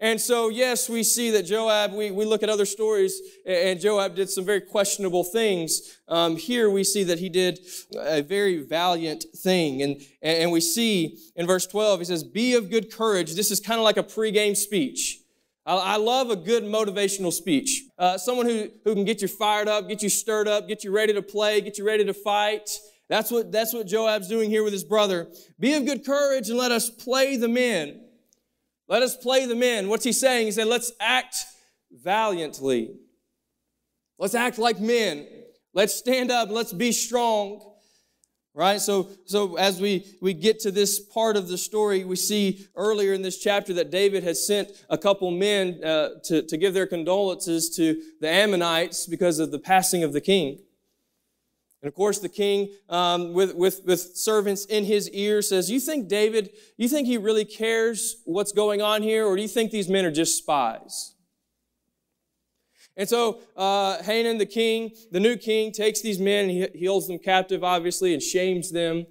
And 0.00 0.20
so, 0.20 0.48
yes, 0.48 0.88
we 0.88 1.02
see 1.02 1.32
that 1.32 1.42
Joab, 1.42 1.92
we, 1.92 2.12
we 2.12 2.24
look 2.24 2.44
at 2.44 2.48
other 2.48 2.66
stories, 2.66 3.20
and 3.44 3.80
Joab 3.80 4.14
did 4.14 4.30
some 4.30 4.44
very 4.44 4.60
questionable 4.60 5.24
things. 5.24 5.98
Um, 6.06 6.36
here 6.36 6.70
we 6.70 6.84
see 6.84 7.02
that 7.02 7.18
he 7.18 7.28
did 7.28 7.58
a 7.98 8.22
very 8.22 8.62
valiant 8.62 9.24
thing. 9.34 9.82
And, 9.82 10.00
and 10.22 10.52
we 10.52 10.60
see 10.60 11.18
in 11.34 11.48
verse 11.48 11.66
12, 11.66 11.98
he 11.98 12.04
says, 12.04 12.22
Be 12.22 12.54
of 12.54 12.70
good 12.70 12.92
courage. 12.92 13.34
This 13.34 13.50
is 13.50 13.58
kind 13.58 13.80
of 13.80 13.84
like 13.84 13.96
a 13.96 14.04
pregame 14.04 14.56
speech. 14.56 15.17
I, 15.76 15.96
love 15.96 16.30
a 16.30 16.36
good 16.36 16.64
motivational 16.64 17.32
speech. 17.32 17.82
Uh, 17.98 18.16
someone 18.16 18.46
who, 18.46 18.68
who 18.84 18.94
can 18.94 19.04
get 19.04 19.20
you 19.20 19.28
fired 19.28 19.68
up, 19.68 19.86
get 19.88 20.02
you 20.02 20.08
stirred 20.08 20.48
up, 20.48 20.66
get 20.66 20.82
you 20.82 20.90
ready 20.90 21.12
to 21.12 21.20
play, 21.20 21.60
get 21.60 21.76
you 21.76 21.86
ready 21.86 22.04
to 22.06 22.14
fight. 22.14 22.70
That's 23.08 23.30
what, 23.30 23.52
that's 23.52 23.74
what 23.74 23.86
Joab's 23.86 24.28
doing 24.28 24.48
here 24.48 24.64
with 24.64 24.72
his 24.72 24.84
brother. 24.84 25.28
Be 25.60 25.74
of 25.74 25.84
good 25.84 26.06
courage 26.06 26.48
and 26.48 26.58
let 26.58 26.72
us 26.72 26.88
play 26.88 27.36
the 27.36 27.48
men. 27.48 28.00
Let 28.88 29.02
us 29.02 29.16
play 29.16 29.44
the 29.44 29.54
men. 29.54 29.88
What's 29.88 30.04
he 30.04 30.12
saying? 30.12 30.46
He 30.46 30.52
said, 30.52 30.68
let's 30.68 30.92
act 31.00 31.44
valiantly. 31.92 32.94
Let's 34.18 34.34
act 34.34 34.58
like 34.58 34.80
men. 34.80 35.26
Let's 35.74 35.94
stand 35.94 36.30
up. 36.30 36.50
Let's 36.50 36.72
be 36.72 36.92
strong 36.92 37.67
right? 38.58 38.80
So 38.80 39.08
so 39.24 39.56
as 39.56 39.80
we 39.80 40.04
we 40.20 40.34
get 40.34 40.58
to 40.60 40.72
this 40.72 40.98
part 40.98 41.36
of 41.36 41.46
the 41.46 41.56
story 41.56 42.02
we 42.02 42.16
see 42.16 42.66
earlier 42.74 43.12
in 43.12 43.22
this 43.22 43.38
chapter 43.38 43.72
that 43.74 43.92
david 43.92 44.24
has 44.24 44.44
sent 44.44 44.70
a 44.90 44.98
couple 44.98 45.30
men 45.30 45.82
uh, 45.84 46.08
to, 46.24 46.42
to 46.42 46.56
give 46.56 46.74
their 46.74 46.86
condolences 46.86 47.70
to 47.76 48.02
the 48.20 48.28
ammonites 48.28 49.06
because 49.06 49.38
of 49.38 49.52
the 49.52 49.60
passing 49.60 50.02
of 50.02 50.12
the 50.12 50.20
king. 50.20 50.58
And 51.82 51.88
of 51.88 51.94
course 51.94 52.18
the 52.18 52.28
king 52.28 52.70
um, 52.88 53.32
with, 53.32 53.54
with, 53.54 53.82
with 53.84 54.16
servants 54.16 54.64
in 54.64 54.84
his 54.84 55.08
ear 55.10 55.40
says 55.40 55.70
you 55.70 55.78
think 55.78 56.08
david 56.08 56.50
you 56.76 56.88
think 56.88 57.06
he 57.06 57.16
really 57.16 57.44
cares 57.44 58.16
what's 58.24 58.50
going 58.50 58.82
on 58.82 59.04
here 59.04 59.24
or 59.24 59.36
do 59.36 59.42
you 59.42 59.48
think 59.48 59.70
these 59.70 59.88
men 59.88 60.04
are 60.04 60.10
just 60.10 60.36
spies 60.36 61.14
and 62.98 63.08
so 63.08 63.40
uh, 63.56 64.02
Hanan, 64.02 64.38
the 64.38 64.46
king, 64.46 64.90
the 65.12 65.20
new 65.20 65.36
king, 65.36 65.70
takes 65.70 66.02
these 66.02 66.18
men 66.18 66.50
and 66.50 66.68
he, 66.74 66.86
holds 66.86 67.06
them 67.06 67.20
captive, 67.20 67.62
obviously, 67.62 68.12
and 68.12 68.20
shames 68.20 68.72
them. 68.72 69.06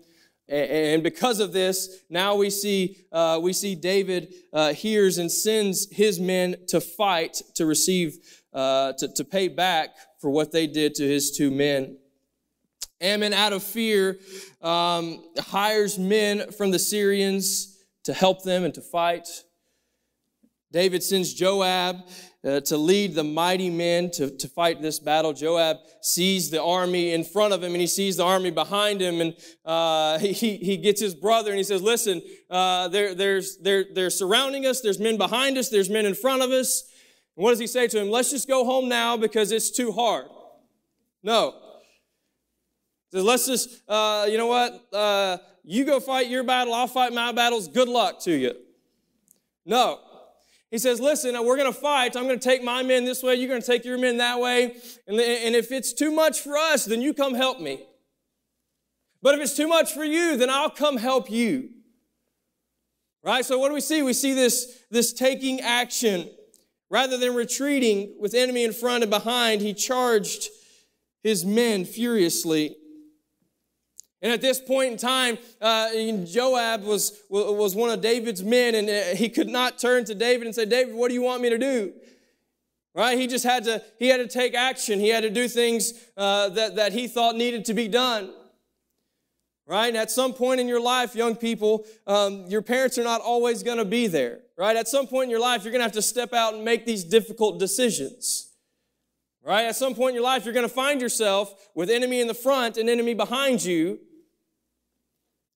And 0.49 1.03
because 1.03 1.39
of 1.39 1.53
this, 1.53 2.03
now 2.09 2.35
we 2.35 2.49
see 2.49 2.97
uh, 3.11 3.39
we 3.41 3.51
see 3.51 3.75
David 3.75 4.33
uh, 4.53 4.73
hears 4.73 5.17
and 5.17 5.31
sends 5.31 5.89
his 5.91 6.19
men 6.19 6.55
to 6.67 6.79
fight 6.79 7.41
to 7.55 7.65
receive 7.65 8.17
uh, 8.53 8.93
to, 8.93 9.07
to 9.13 9.23
pay 9.25 9.47
back 9.47 9.89
for 10.19 10.29
what 10.29 10.51
they 10.51 10.67
did 10.67 10.95
to 10.95 11.07
his 11.07 11.31
two 11.31 11.51
men. 11.51 11.97
Ammon, 12.99 13.33
out 13.33 13.53
of 13.53 13.61
fear, 13.61 14.19
um, 14.61 15.23
hires 15.37 15.99
men 15.99 16.51
from 16.51 16.71
the 16.71 16.79
Syrians 16.79 17.77
to 18.05 18.13
help 18.13 18.43
them 18.43 18.63
and 18.63 18.73
to 18.73 18.81
fight. 18.81 19.27
David 20.71 21.01
sends 21.01 21.33
Joab 21.33 21.97
uh, 22.43 22.59
to 22.61 22.77
lead 22.77 23.15
the 23.15 23.23
mighty 23.23 23.69
men 23.69 24.11
to, 24.11 24.29
to 24.29 24.47
fight 24.47 24.81
this 24.81 24.99
battle. 24.99 25.33
Joab 25.33 25.77
sees 26.01 26.49
the 26.49 26.61
army 26.61 27.13
in 27.13 27.23
front 27.23 27.53
of 27.53 27.63
him 27.63 27.71
and 27.71 27.81
he 27.81 27.87
sees 27.87 28.17
the 28.17 28.23
army 28.23 28.51
behind 28.51 29.01
him 29.01 29.21
and 29.21 29.35
uh, 29.65 30.19
he, 30.19 30.57
he 30.57 30.77
gets 30.77 31.01
his 31.01 31.15
brother 31.15 31.51
and 31.51 31.57
he 31.57 31.63
says, 31.63 31.81
listen, 31.81 32.21
uh, 32.49 32.87
they're, 32.89 33.15
they're, 33.15 33.41
they're 33.93 34.09
surrounding 34.09 34.65
us. 34.65 34.81
There's 34.81 34.99
men 34.99 35.17
behind 35.17 35.57
us. 35.57 35.69
There's 35.69 35.89
men 35.89 36.05
in 36.05 36.15
front 36.15 36.41
of 36.41 36.51
us. 36.51 36.83
And 37.35 37.43
what 37.43 37.51
does 37.51 37.59
he 37.59 37.67
say 37.67 37.87
to 37.87 37.99
him? 37.99 38.09
Let's 38.09 38.31
just 38.31 38.47
go 38.47 38.65
home 38.65 38.89
now 38.89 39.17
because 39.17 39.51
it's 39.51 39.71
too 39.71 39.91
hard. 39.91 40.25
No. 41.23 41.55
He 43.11 43.17
says, 43.17 43.23
let's 43.23 43.47
just, 43.47 43.69
uh, 43.87 44.27
you 44.29 44.37
know 44.37 44.47
what? 44.47 44.87
Uh, 44.91 45.37
you 45.63 45.85
go 45.85 45.99
fight 45.99 46.27
your 46.29 46.43
battle. 46.43 46.73
I'll 46.73 46.87
fight 46.87 47.13
my 47.13 47.31
battles. 47.31 47.67
Good 47.67 47.87
luck 47.87 48.21
to 48.21 48.31
you. 48.31 48.53
No. 49.65 49.99
He 50.71 50.77
says, 50.77 50.99
Listen, 50.99 51.35
uh, 51.35 51.41
we're 51.41 51.57
going 51.57 51.71
to 51.71 51.79
fight. 51.79 52.15
I'm 52.15 52.23
going 52.23 52.39
to 52.39 52.49
take 52.49 52.63
my 52.63 52.83
men 52.83 53.05
this 53.05 53.23
way. 53.23 53.35
You're 53.35 53.49
going 53.49 53.61
to 53.61 53.67
take 53.67 53.85
your 53.85 53.97
men 53.97 54.17
that 54.17 54.39
way. 54.39 54.75
And, 55.07 55.19
and 55.19 55.55
if 55.55 55.71
it's 55.71 55.93
too 55.93 56.11
much 56.11 56.41
for 56.41 56.57
us, 56.57 56.85
then 56.85 57.01
you 57.01 57.13
come 57.13 57.33
help 57.33 57.59
me. 57.59 57.85
But 59.21 59.35
if 59.35 59.41
it's 59.41 59.55
too 59.55 59.67
much 59.67 59.93
for 59.93 60.03
you, 60.03 60.37
then 60.37 60.49
I'll 60.49 60.69
come 60.69 60.97
help 60.97 61.29
you. 61.29 61.69
Right? 63.23 63.45
So 63.45 63.57
what 63.59 63.69
do 63.69 63.73
we 63.73 63.81
see? 63.81 64.01
We 64.01 64.13
see 64.13 64.33
this, 64.33 64.83
this 64.91 65.13
taking 65.13 65.61
action. 65.61 66.29
Rather 66.89 67.17
than 67.17 67.35
retreating 67.35 68.15
with 68.17 68.33
enemy 68.33 68.63
in 68.63 68.71
front 68.71 69.03
and 69.03 69.09
behind, 69.09 69.59
he 69.59 69.73
charged 69.73 70.47
his 71.21 71.43
men 71.43 71.83
furiously. 71.83 72.77
And 74.21 74.31
at 74.31 74.41
this 74.41 74.59
point 74.59 74.93
in 74.93 74.97
time, 74.97 75.37
uh, 75.61 75.89
Joab 76.25 76.83
was, 76.83 77.21
was 77.29 77.75
one 77.75 77.91
of 77.91 78.01
David's 78.01 78.43
men, 78.43 78.73
and 78.73 78.89
uh, 78.89 79.15
he 79.15 79.29
could 79.29 79.47
not 79.47 79.77
turn 79.77 80.05
to 80.05 80.15
David 80.15 80.47
and 80.47 80.55
say, 80.55 80.65
David, 80.65 80.95
what 80.95 81.09
do 81.09 81.13
you 81.13 81.21
want 81.21 81.41
me 81.41 81.49
to 81.49 81.57
do? 81.57 81.93
Right? 82.95 83.15
He 83.15 83.27
just 83.27 83.45
had 83.45 83.63
to, 83.65 83.83
he 83.99 84.07
had 84.07 84.17
to 84.17 84.27
take 84.27 84.55
action. 84.55 84.99
He 84.99 85.09
had 85.09 85.21
to 85.21 85.29
do 85.29 85.47
things 85.47 85.93
uh, 86.17 86.49
that, 86.49 86.77
that 86.77 86.93
he 86.93 87.07
thought 87.07 87.35
needed 87.35 87.65
to 87.65 87.75
be 87.75 87.87
done. 87.87 88.33
Right? 89.67 89.89
And 89.89 89.97
at 89.97 90.09
some 90.09 90.33
point 90.33 90.59
in 90.59 90.67
your 90.67 90.81
life, 90.81 91.13
young 91.13 91.35
people, 91.35 91.85
um, 92.07 92.45
your 92.47 92.63
parents 92.63 92.97
are 92.97 93.03
not 93.03 93.21
always 93.21 93.61
going 93.61 93.77
to 93.77 93.85
be 93.85 94.07
there. 94.07 94.39
Right? 94.57 94.75
At 94.75 94.87
some 94.87 95.05
point 95.05 95.25
in 95.25 95.29
your 95.29 95.39
life, 95.39 95.63
you're 95.63 95.71
going 95.71 95.81
to 95.81 95.85
have 95.85 95.91
to 95.91 96.01
step 96.01 96.33
out 96.33 96.55
and 96.55 96.65
make 96.65 96.87
these 96.87 97.03
difficult 97.03 97.59
decisions. 97.59 98.51
Right? 99.43 99.65
At 99.65 99.75
some 99.75 99.93
point 99.93 100.09
in 100.09 100.15
your 100.15 100.23
life, 100.23 100.43
you're 100.45 100.53
going 100.55 100.67
to 100.67 100.73
find 100.73 100.99
yourself 100.99 101.69
with 101.75 101.91
enemy 101.91 102.19
in 102.19 102.27
the 102.27 102.33
front 102.33 102.77
and 102.77 102.89
enemy 102.89 103.13
behind 103.13 103.63
you. 103.63 103.99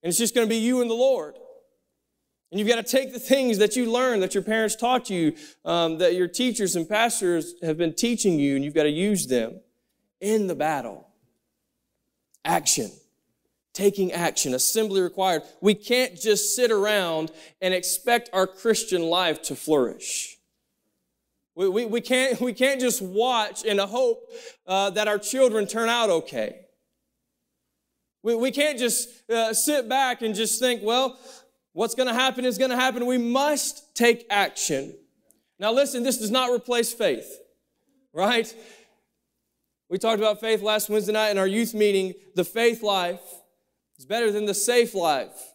And 0.03 0.09
it's 0.09 0.17
just 0.17 0.33
going 0.33 0.47
to 0.47 0.49
be 0.49 0.57
you 0.57 0.81
and 0.81 0.89
the 0.89 0.95
Lord. 0.95 1.35
And 2.51 2.59
you've 2.59 2.67
got 2.67 2.85
to 2.85 2.91
take 2.91 3.13
the 3.13 3.19
things 3.19 3.59
that 3.59 3.75
you 3.75 3.89
learned, 3.89 4.21
that 4.23 4.33
your 4.33 4.43
parents 4.43 4.75
taught 4.75 5.09
you, 5.09 5.35
um, 5.63 5.99
that 5.99 6.15
your 6.15 6.27
teachers 6.27 6.75
and 6.75 6.87
pastors 6.87 7.53
have 7.61 7.77
been 7.77 7.93
teaching 7.93 8.39
you, 8.39 8.55
and 8.55 8.65
you've 8.65 8.73
got 8.73 8.83
to 8.83 8.89
use 8.89 9.27
them 9.27 9.61
in 10.19 10.47
the 10.47 10.55
battle. 10.55 11.07
Action. 12.43 12.91
Taking 13.73 14.11
action, 14.11 14.53
assembly 14.53 14.99
required. 14.99 15.43
We 15.61 15.75
can't 15.75 16.19
just 16.19 16.53
sit 16.55 16.71
around 16.71 17.31
and 17.61 17.73
expect 17.73 18.29
our 18.33 18.45
Christian 18.45 19.03
life 19.03 19.41
to 19.43 19.55
flourish. 19.55 20.37
We, 21.55 21.69
we, 21.69 21.85
we, 21.85 22.01
can't, 22.01 22.41
we 22.41 22.51
can't 22.51 22.81
just 22.81 23.01
watch 23.01 23.65
and 23.65 23.79
hope 23.79 24.29
uh, 24.67 24.89
that 24.89 25.07
our 25.07 25.17
children 25.17 25.67
turn 25.67 25.87
out 25.87 26.09
okay. 26.09 26.65
We, 28.23 28.35
we 28.35 28.51
can't 28.51 28.77
just 28.77 29.29
uh, 29.29 29.53
sit 29.53 29.89
back 29.89 30.21
and 30.21 30.35
just 30.35 30.59
think, 30.59 30.81
well, 30.83 31.19
what's 31.73 31.95
going 31.95 32.07
to 32.07 32.13
happen 32.13 32.45
is 32.45 32.57
going 32.57 32.71
to 32.71 32.77
happen. 32.77 33.05
We 33.05 33.17
must 33.17 33.95
take 33.95 34.25
action. 34.29 34.93
Now, 35.59 35.71
listen, 35.71 36.03
this 36.03 36.17
does 36.17 36.31
not 36.31 36.51
replace 36.51 36.93
faith, 36.93 37.39
right? 38.13 38.53
We 39.89 39.97
talked 39.97 40.19
about 40.19 40.39
faith 40.39 40.61
last 40.61 40.89
Wednesday 40.89 41.13
night 41.13 41.31
in 41.31 41.37
our 41.37 41.47
youth 41.47 41.73
meeting. 41.73 42.13
The 42.35 42.43
faith 42.43 42.81
life 42.81 43.21
is 43.97 44.05
better 44.05 44.31
than 44.31 44.45
the 44.45 44.53
safe 44.53 44.95
life. 44.95 45.53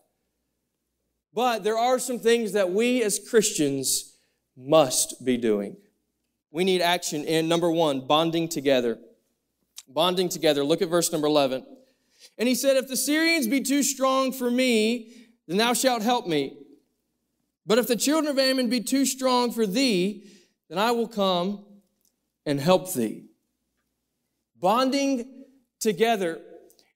But 1.32 1.64
there 1.64 1.76
are 1.76 1.98
some 1.98 2.18
things 2.18 2.52
that 2.52 2.70
we 2.70 3.02
as 3.02 3.18
Christians 3.18 4.16
must 4.56 5.24
be 5.24 5.36
doing. 5.36 5.76
We 6.50 6.64
need 6.64 6.80
action 6.80 7.24
in 7.24 7.48
number 7.48 7.70
one, 7.70 8.06
bonding 8.06 8.48
together. 8.48 8.98
Bonding 9.88 10.28
together. 10.28 10.64
Look 10.64 10.80
at 10.80 10.88
verse 10.88 11.12
number 11.12 11.26
11. 11.26 11.66
And 12.38 12.48
he 12.48 12.54
said, 12.54 12.76
If 12.76 12.88
the 12.88 12.96
Syrians 12.96 13.46
be 13.46 13.60
too 13.60 13.82
strong 13.82 14.32
for 14.32 14.50
me, 14.50 15.12
then 15.46 15.56
thou 15.56 15.72
shalt 15.72 16.02
help 16.02 16.26
me. 16.26 16.56
But 17.66 17.78
if 17.78 17.88
the 17.88 17.96
children 17.96 18.30
of 18.30 18.38
Ammon 18.38 18.68
be 18.68 18.80
too 18.80 19.04
strong 19.04 19.52
for 19.52 19.66
thee, 19.66 20.24
then 20.68 20.78
I 20.78 20.92
will 20.92 21.08
come 21.08 21.64
and 22.44 22.60
help 22.60 22.92
thee. 22.92 23.24
Bonding 24.58 25.44
together. 25.80 26.40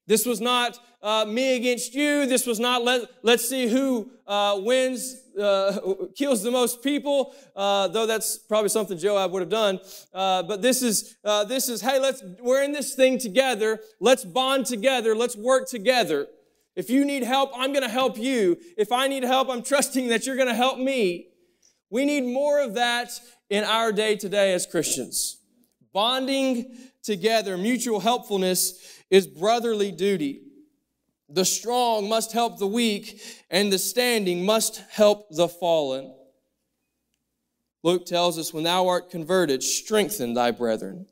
This 0.07 0.25
was 0.25 0.41
not 0.41 0.77
uh, 1.01 1.25
me 1.25 1.55
against 1.55 1.93
you. 1.93 2.25
This 2.25 2.45
was 2.45 2.59
not 2.59 2.83
let, 2.83 3.09
let's 3.23 3.47
see 3.47 3.67
who 3.67 4.11
uh, 4.27 4.59
wins, 4.61 5.15
uh, 5.39 5.77
kills 6.15 6.43
the 6.43 6.51
most 6.51 6.83
people, 6.83 7.33
uh, 7.55 7.87
though 7.87 8.05
that's 8.05 8.37
probably 8.37 8.69
something 8.69 8.97
Joab 8.97 9.31
would 9.31 9.41
have 9.41 9.49
done. 9.49 9.79
Uh, 10.13 10.43
but 10.43 10.61
this 10.61 10.81
is, 10.81 11.17
uh, 11.23 11.43
this 11.43 11.69
is, 11.69 11.81
hey, 11.81 11.99
let's, 11.99 12.23
we're 12.39 12.63
in 12.63 12.71
this 12.71 12.95
thing 12.95 13.17
together. 13.17 13.79
Let's 13.99 14.25
bond 14.25 14.65
together. 14.65 15.15
Let's 15.15 15.35
work 15.35 15.69
together. 15.69 16.27
If 16.75 16.89
you 16.89 17.03
need 17.03 17.23
help, 17.23 17.51
I'm 17.55 17.73
going 17.73 17.83
to 17.83 17.89
help 17.89 18.17
you. 18.17 18.57
If 18.77 18.91
I 18.91 19.07
need 19.07 19.23
help, 19.23 19.49
I'm 19.49 19.63
trusting 19.63 20.07
that 20.07 20.25
you're 20.25 20.37
going 20.37 20.47
to 20.47 20.53
help 20.53 20.77
me. 20.77 21.27
We 21.89 22.05
need 22.05 22.21
more 22.21 22.61
of 22.61 22.75
that 22.75 23.11
in 23.49 23.63
our 23.65 23.91
day 23.91 24.15
today 24.15 24.53
as 24.53 24.65
Christians. 24.65 25.37
Bonding 25.93 26.77
together, 27.03 27.57
mutual 27.57 27.99
helpfulness 27.99 29.00
is 29.11 29.27
brotherly 29.27 29.91
duty. 29.91 30.41
The 31.29 31.45
strong 31.45 32.09
must 32.09 32.31
help 32.31 32.57
the 32.57 32.67
weak, 32.67 33.21
and 33.49 33.71
the 33.71 33.77
standing 33.77 34.43
must 34.43 34.81
help 34.89 35.27
the 35.29 35.47
fallen. 35.47 36.13
Luke 37.83 38.05
tells 38.05 38.39
us, 38.39 38.53
when 38.53 38.63
thou 38.63 38.87
art 38.87 39.09
converted, 39.09 39.61
strengthen 39.61 40.33
thy 40.33 40.51
brethren. 40.51 41.07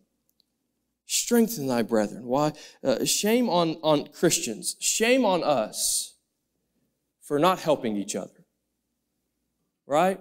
Strengthen 1.06 1.68
thy 1.68 1.82
brethren. 1.82 2.26
Why? 2.26 2.54
Uh, 2.84 3.04
shame 3.06 3.50
on, 3.50 3.78
on 3.82 4.08
Christians. 4.08 4.76
Shame 4.80 5.26
on 5.26 5.44
us 5.44 6.16
for 7.22 7.40
not 7.40 7.60
helping 7.60 7.98
each 7.98 8.16
other. 8.16 8.46
Right? 9.88 10.20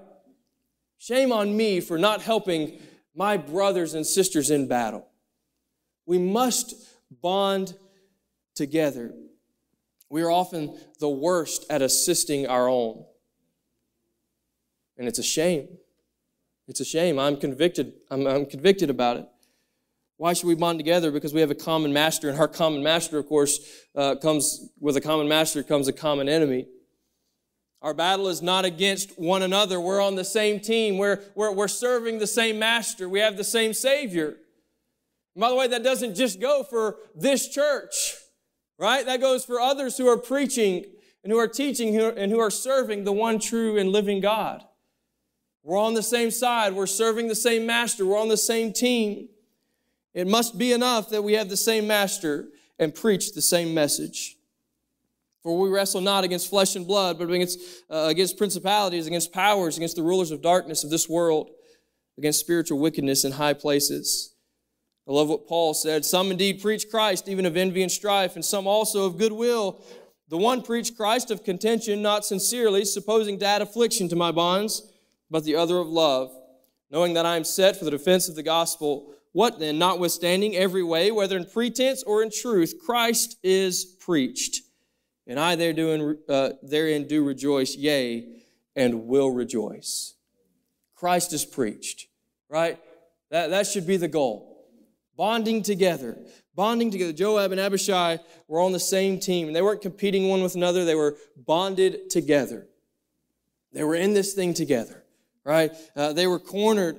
Shame 0.96 1.30
on 1.32 1.56
me 1.56 1.80
for 1.80 1.98
not 1.98 2.22
helping 2.22 2.80
my 3.14 3.36
brothers 3.36 3.94
and 3.94 4.06
sisters 4.06 4.50
in 4.50 4.66
battle. 4.66 5.06
We 6.06 6.18
must 6.18 6.74
bond 7.10 7.74
together. 8.54 9.12
We 10.10 10.22
are 10.22 10.30
often 10.30 10.78
the 11.00 11.08
worst 11.08 11.66
at 11.70 11.82
assisting 11.82 12.46
our 12.46 12.68
own. 12.68 13.04
And 14.96 15.06
it's 15.06 15.18
a 15.18 15.22
shame. 15.22 15.68
It's 16.66 16.80
a 16.80 16.84
shame. 16.84 17.18
I'm 17.18 17.36
convicted. 17.36 17.92
I'm, 18.10 18.26
I'm, 18.26 18.46
convicted 18.46 18.90
about 18.90 19.18
it. 19.18 19.26
Why 20.16 20.32
should 20.32 20.46
we 20.46 20.54
bond 20.54 20.78
together? 20.78 21.10
Because 21.10 21.32
we 21.32 21.40
have 21.40 21.50
a 21.50 21.54
common 21.54 21.92
master, 21.92 22.28
and 22.28 22.38
our 22.38 22.48
common 22.48 22.82
master, 22.82 23.18
of 23.18 23.26
course, 23.26 23.60
uh, 23.94 24.16
comes 24.16 24.68
with 24.80 24.96
a 24.96 25.00
common 25.00 25.28
master 25.28 25.62
comes 25.62 25.88
a 25.88 25.92
common 25.92 26.28
enemy. 26.28 26.66
Our 27.80 27.94
battle 27.94 28.26
is 28.26 28.42
not 28.42 28.64
against 28.64 29.18
one 29.18 29.42
another. 29.42 29.80
We're 29.80 30.02
on 30.02 30.16
the 30.16 30.24
same 30.24 30.58
team. 30.58 30.98
We're, 30.98 31.20
we're, 31.36 31.52
we're 31.52 31.68
serving 31.68 32.18
the 32.18 32.26
same 32.26 32.58
master. 32.58 33.08
We 33.08 33.20
have 33.20 33.36
the 33.36 33.44
same 33.44 33.72
Savior. 33.72 34.36
By 35.38 35.50
the 35.50 35.54
way, 35.54 35.68
that 35.68 35.82
doesn't 35.82 36.14
just 36.14 36.40
go 36.40 36.62
for 36.62 36.96
this 37.14 37.48
church 37.48 38.16
right? 38.78 39.04
That 39.04 39.20
goes 39.20 39.44
for 39.44 39.60
others 39.60 39.98
who 39.98 40.06
are 40.08 40.16
preaching 40.16 40.86
and 41.22 41.32
who 41.32 41.38
are 41.38 41.48
teaching 41.48 41.96
and 41.96 42.30
who 42.30 42.38
are 42.38 42.50
serving 42.50 43.04
the 43.04 43.12
one 43.12 43.38
true 43.38 43.76
and 43.76 43.90
living 43.90 44.20
God. 44.20 44.64
We're 45.62 45.78
on 45.78 45.94
the 45.94 46.02
same 46.02 46.30
side. 46.30 46.72
We're 46.72 46.86
serving 46.86 47.28
the 47.28 47.34
same 47.34 47.66
master. 47.66 48.06
We're 48.06 48.20
on 48.20 48.28
the 48.28 48.36
same 48.36 48.72
team. 48.72 49.28
It 50.14 50.26
must 50.26 50.56
be 50.56 50.72
enough 50.72 51.10
that 51.10 51.22
we 51.22 51.34
have 51.34 51.50
the 51.50 51.56
same 51.56 51.86
master 51.86 52.48
and 52.78 52.94
preach 52.94 53.34
the 53.34 53.42
same 53.42 53.74
message. 53.74 54.36
For 55.42 55.58
we 55.58 55.68
wrestle 55.68 56.00
not 56.00 56.24
against 56.24 56.48
flesh 56.48 56.74
and 56.74 56.86
blood, 56.86 57.18
but 57.18 57.30
against, 57.30 57.60
uh, 57.90 58.06
against 58.08 58.38
principalities, 58.38 59.06
against 59.06 59.32
powers, 59.32 59.76
against 59.76 59.96
the 59.96 60.02
rulers 60.02 60.30
of 60.30 60.40
darkness 60.40 60.84
of 60.84 60.90
this 60.90 61.08
world, 61.08 61.50
against 62.16 62.40
spiritual 62.40 62.78
wickedness 62.78 63.24
in 63.24 63.32
high 63.32 63.52
places. 63.52 64.34
I 65.08 65.12
love 65.12 65.28
what 65.30 65.48
Paul 65.48 65.72
said. 65.72 66.04
Some 66.04 66.30
indeed 66.30 66.60
preach 66.60 66.90
Christ, 66.90 67.28
even 67.28 67.46
of 67.46 67.56
envy 67.56 67.82
and 67.82 67.90
strife, 67.90 68.34
and 68.34 68.44
some 68.44 68.66
also 68.66 69.06
of 69.06 69.16
goodwill. 69.16 69.82
The 70.28 70.36
one 70.36 70.60
preached 70.60 70.98
Christ 70.98 71.30
of 71.30 71.44
contention, 71.44 72.02
not 72.02 72.26
sincerely, 72.26 72.84
supposing 72.84 73.38
to 73.38 73.46
add 73.46 73.62
affliction 73.62 74.10
to 74.10 74.16
my 74.16 74.32
bonds, 74.32 74.82
but 75.30 75.44
the 75.44 75.56
other 75.56 75.78
of 75.78 75.88
love, 75.88 76.30
knowing 76.90 77.14
that 77.14 77.24
I 77.24 77.36
am 77.36 77.44
set 77.44 77.76
for 77.76 77.86
the 77.86 77.90
defense 77.90 78.28
of 78.28 78.34
the 78.34 78.42
gospel. 78.42 79.14
What 79.32 79.58
then? 79.58 79.78
Notwithstanding 79.78 80.54
every 80.54 80.82
way, 80.82 81.10
whether 81.10 81.38
in 81.38 81.46
pretense 81.46 82.02
or 82.02 82.22
in 82.22 82.30
truth, 82.30 82.74
Christ 82.84 83.38
is 83.42 83.86
preached. 83.86 84.60
And 85.26 85.40
I 85.40 85.56
therein, 85.56 86.18
uh, 86.28 86.50
therein 86.62 87.08
do 87.08 87.24
rejoice, 87.24 87.74
yea, 87.76 88.42
and 88.76 89.06
will 89.06 89.30
rejoice. 89.30 90.14
Christ 90.94 91.32
is 91.32 91.46
preached, 91.46 92.08
right? 92.50 92.78
That, 93.30 93.48
that 93.50 93.66
should 93.66 93.86
be 93.86 93.96
the 93.96 94.08
goal 94.08 94.47
bonding 95.18 95.62
together. 95.62 96.16
Bonding 96.54 96.90
together. 96.90 97.12
Joab 97.12 97.52
and 97.52 97.60
Abishai 97.60 98.20
were 98.46 98.60
on 98.60 98.72
the 98.72 98.80
same 98.80 99.20
team, 99.20 99.48
and 99.48 99.54
they 99.54 99.60
weren't 99.60 99.82
competing 99.82 100.28
one 100.28 100.42
with 100.42 100.54
another, 100.54 100.86
they 100.86 100.94
were 100.94 101.18
bonded 101.36 102.08
together. 102.08 102.66
They 103.72 103.84
were 103.84 103.96
in 103.96 104.14
this 104.14 104.32
thing 104.32 104.54
together, 104.54 105.04
right? 105.44 105.72
Uh, 105.94 106.14
they 106.14 106.26
were 106.26 106.38
cornered. 106.38 106.96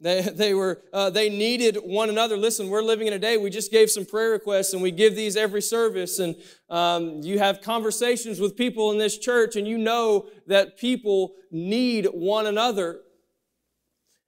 They, 0.00 0.22
they 0.22 0.54
were 0.54 0.82
uh, 0.92 1.10
they 1.10 1.28
needed 1.28 1.76
one 1.76 2.08
another. 2.08 2.36
Listen, 2.36 2.70
we're 2.70 2.82
living 2.82 3.06
in 3.06 3.12
a 3.12 3.18
day. 3.18 3.36
We 3.36 3.50
just 3.50 3.70
gave 3.70 3.90
some 3.90 4.06
prayer 4.06 4.30
requests, 4.30 4.72
and 4.72 4.82
we 4.82 4.90
give 4.90 5.14
these 5.14 5.36
every 5.36 5.62
service. 5.62 6.18
And 6.18 6.34
um, 6.70 7.20
you 7.22 7.38
have 7.38 7.60
conversations 7.60 8.40
with 8.40 8.56
people 8.56 8.90
in 8.90 8.98
this 8.98 9.18
church, 9.18 9.56
and 9.56 9.68
you 9.68 9.76
know 9.76 10.26
that 10.46 10.78
people 10.78 11.34
need 11.50 12.06
one 12.06 12.46
another. 12.46 13.00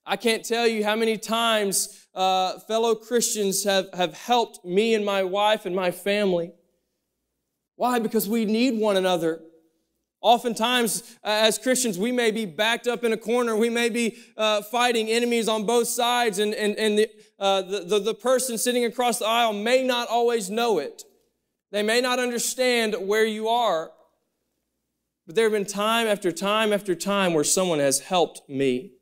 I 0.05 0.17
can't 0.17 0.45
tell 0.45 0.67
you 0.67 0.85
how 0.85 0.97
many 0.97 1.17
times 1.17 2.07
uh, 2.15 2.59
fellow 2.61 2.95
Christians 2.95 3.65
have, 3.65 3.89
have 3.95 4.15
helped 4.15 4.65
me 4.65 4.95
and 4.95 5.05
my 5.05 5.23
wife 5.23 5.65
and 5.65 5.75
my 5.77 5.91
family. 5.91 6.53
Why? 7.77 7.99
Because 7.99 8.29
we 8.29 8.45
need 8.45 8.79
one 8.79 8.97
another. 8.97 9.41
Oftentimes, 10.21 11.19
as 11.25 11.59
Christians, 11.59 11.99
we 11.99 12.13
may 12.13 12.31
be 12.31 12.47
backed 12.47 12.87
up 12.87 13.03
in 13.03 13.13
a 13.13 13.17
corner. 13.17 13.57
We 13.57 13.71
may 13.71 13.89
be 13.89 14.17
uh, 14.37 14.63
fighting 14.63 15.09
enemies 15.09 15.49
on 15.49 15.67
both 15.67 15.89
sides, 15.89 16.39
and, 16.39 16.55
and, 16.55 16.77
and 16.77 16.99
the, 16.99 17.11
uh, 17.41 17.63
the, 17.63 17.81
the, 17.81 17.99
the 17.99 18.15
person 18.15 18.57
sitting 18.57 18.85
across 18.85 19.19
the 19.19 19.27
aisle 19.27 19.53
may 19.53 19.83
not 19.83 20.09
always 20.09 20.49
know 20.49 20.79
it. 20.79 21.03
They 21.73 21.83
may 21.83 22.01
not 22.01 22.21
understand 22.21 22.95
where 23.01 23.25
you 23.25 23.49
are. 23.49 23.91
But 25.27 25.35
there 25.35 25.47
have 25.47 25.53
been 25.53 25.65
time 25.65 26.07
after 26.07 26.31
time 26.31 26.73
after 26.73 26.95
time 26.95 27.35
where 27.35 27.45
someone 27.45 27.79
has 27.81 28.01
helped 28.01 28.49
me, 28.49 28.93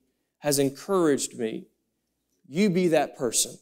has 0.40 0.58
encouraged 0.58 1.38
me, 1.38 1.66
you 2.48 2.68
be 2.68 2.88
that 2.88 3.16
person. 3.16 3.56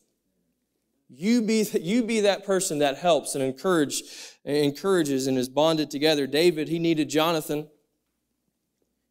You 1.09 1.43
be, 1.43 1.63
you 1.81 2.03
be 2.03 2.21
that 2.21 2.45
person 2.45 2.79
that 2.79 2.97
helps 2.97 3.35
and 3.35 3.45
encourage, 3.45 4.03
encourages 4.45 5.27
and 5.27 5.37
is 5.39 5.49
bonded 5.49 5.91
together. 5.91 6.27
David, 6.27 6.69
he 6.69 6.79
needed 6.79 7.09
Jonathan. 7.09 7.69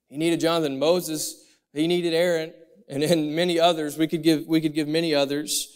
He 0.09 0.17
needed 0.17 0.39
Jonathan. 0.39 0.79
Moses, 0.79 1.43
he 1.73 1.87
needed 1.87 2.13
Aaron, 2.13 2.53
and, 2.87 3.03
and 3.03 3.35
many 3.35 3.59
others. 3.59 3.97
We 3.97 4.07
could 4.07 4.23
give, 4.23 4.47
we 4.47 4.61
could 4.61 4.73
give 4.73 4.87
many 4.87 5.13
others. 5.13 5.73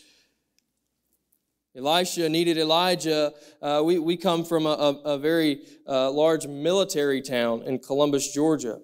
Elisha 1.75 2.27
needed 2.27 2.57
Elijah. 2.57 3.33
Uh, 3.61 3.81
we, 3.83 3.97
we 3.97 4.17
come 4.17 4.43
from 4.43 4.65
a, 4.65 4.69
a, 4.69 4.89
a 5.13 5.17
very 5.17 5.61
uh, 5.87 6.11
large 6.11 6.47
military 6.47 7.21
town 7.21 7.63
in 7.63 7.79
Columbus, 7.79 8.33
Georgia. 8.33 8.79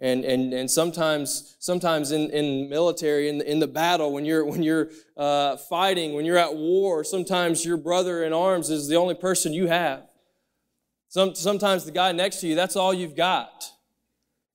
And, 0.00 0.24
and, 0.24 0.52
and 0.52 0.70
sometimes, 0.70 1.56
sometimes 1.60 2.10
in, 2.10 2.30
in 2.30 2.68
military, 2.68 3.28
in 3.28 3.38
the, 3.38 3.50
in 3.50 3.60
the 3.60 3.68
battle, 3.68 4.12
when 4.12 4.24
you're, 4.24 4.44
when 4.44 4.62
you're 4.62 4.90
uh, 5.16 5.56
fighting, 5.56 6.14
when 6.14 6.24
you're 6.24 6.36
at 6.36 6.54
war, 6.54 7.04
sometimes 7.04 7.64
your 7.64 7.76
brother 7.76 8.24
in 8.24 8.32
arms 8.32 8.70
is 8.70 8.88
the 8.88 8.96
only 8.96 9.14
person 9.14 9.52
you 9.52 9.68
have. 9.68 10.02
Some, 11.08 11.36
sometimes 11.36 11.84
the 11.84 11.92
guy 11.92 12.10
next 12.10 12.40
to 12.40 12.48
you, 12.48 12.56
that's 12.56 12.74
all 12.74 12.92
you've 12.92 13.14
got. 13.14 13.70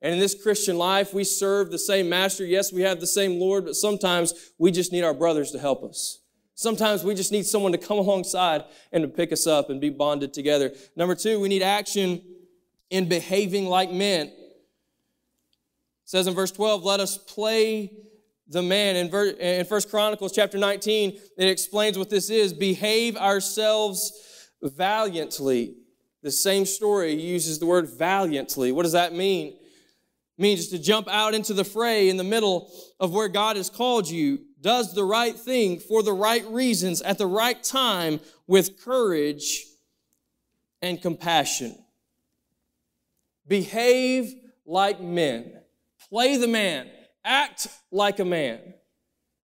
And 0.01 0.13
in 0.13 0.19
this 0.19 0.41
Christian 0.41 0.77
life, 0.77 1.13
we 1.13 1.23
serve 1.23 1.71
the 1.71 1.79
same 1.79 2.09
master. 2.09 2.45
Yes, 2.45 2.71
we 2.71 2.81
have 2.81 2.99
the 2.99 3.07
same 3.07 3.39
Lord, 3.39 3.65
but 3.65 3.75
sometimes 3.75 4.33
we 4.57 4.71
just 4.71 4.91
need 4.91 5.03
our 5.03 5.13
brothers 5.13 5.51
to 5.51 5.59
help 5.59 5.83
us. 5.83 6.19
Sometimes 6.55 7.05
we 7.05 7.15
just 7.15 7.31
need 7.31 7.45
someone 7.45 7.71
to 7.71 7.77
come 7.77 7.97
alongside 8.05 8.65
and 8.91 9.01
to 9.03 9.07
pick 9.07 9.31
us 9.31 9.47
up 9.47 9.69
and 9.69 9.79
be 9.79 9.89
bonded 9.89 10.33
together. 10.33 10.73
Number 10.97 11.15
two, 11.15 11.39
we 11.39 11.47
need 11.47 11.61
action 11.61 12.21
in 12.89 13.07
behaving 13.07 13.67
like 13.67 13.91
men. 13.91 14.31
Says 16.09 16.25
in 16.25 16.33
verse 16.33 16.49
12, 16.49 16.83
let 16.83 16.99
us 16.99 17.19
play 17.19 17.91
the 18.47 18.63
man. 18.63 18.95
In, 18.95 19.11
ver- 19.11 19.29
in 19.29 19.63
1 19.63 19.81
Chronicles 19.91 20.31
chapter 20.31 20.57
19, 20.57 21.19
it 21.37 21.47
explains 21.47 21.99
what 21.99 22.09
this 22.09 22.31
is. 22.31 22.51
Behave 22.51 23.15
ourselves 23.15 24.49
valiantly. 24.59 25.75
The 26.23 26.31
same 26.31 26.65
story 26.65 27.13
uses 27.13 27.59
the 27.59 27.67
word 27.67 27.87
valiantly. 27.87 28.71
What 28.71 28.83
does 28.83 28.93
that 28.93 29.13
mean? 29.13 29.49
It 29.49 30.41
means 30.41 30.69
to 30.69 30.79
jump 30.79 31.07
out 31.07 31.35
into 31.35 31.53
the 31.53 31.63
fray 31.63 32.09
in 32.09 32.17
the 32.17 32.23
middle 32.23 32.71
of 32.99 33.13
where 33.13 33.27
God 33.27 33.55
has 33.55 33.69
called 33.69 34.09
you, 34.09 34.39
does 34.61 34.95
the 34.95 35.05
right 35.05 35.37
thing 35.37 35.79
for 35.79 36.01
the 36.01 36.11
right 36.11 36.43
reasons 36.47 37.03
at 37.03 37.19
the 37.19 37.27
right 37.27 37.63
time 37.63 38.19
with 38.47 38.83
courage 38.83 39.63
and 40.81 40.99
compassion. 40.99 41.77
Behave 43.47 44.33
like 44.65 44.99
men. 44.99 45.58
Play 46.09 46.37
the 46.37 46.47
man. 46.47 46.89
Act 47.23 47.67
like 47.91 48.19
a 48.19 48.25
man. 48.25 48.59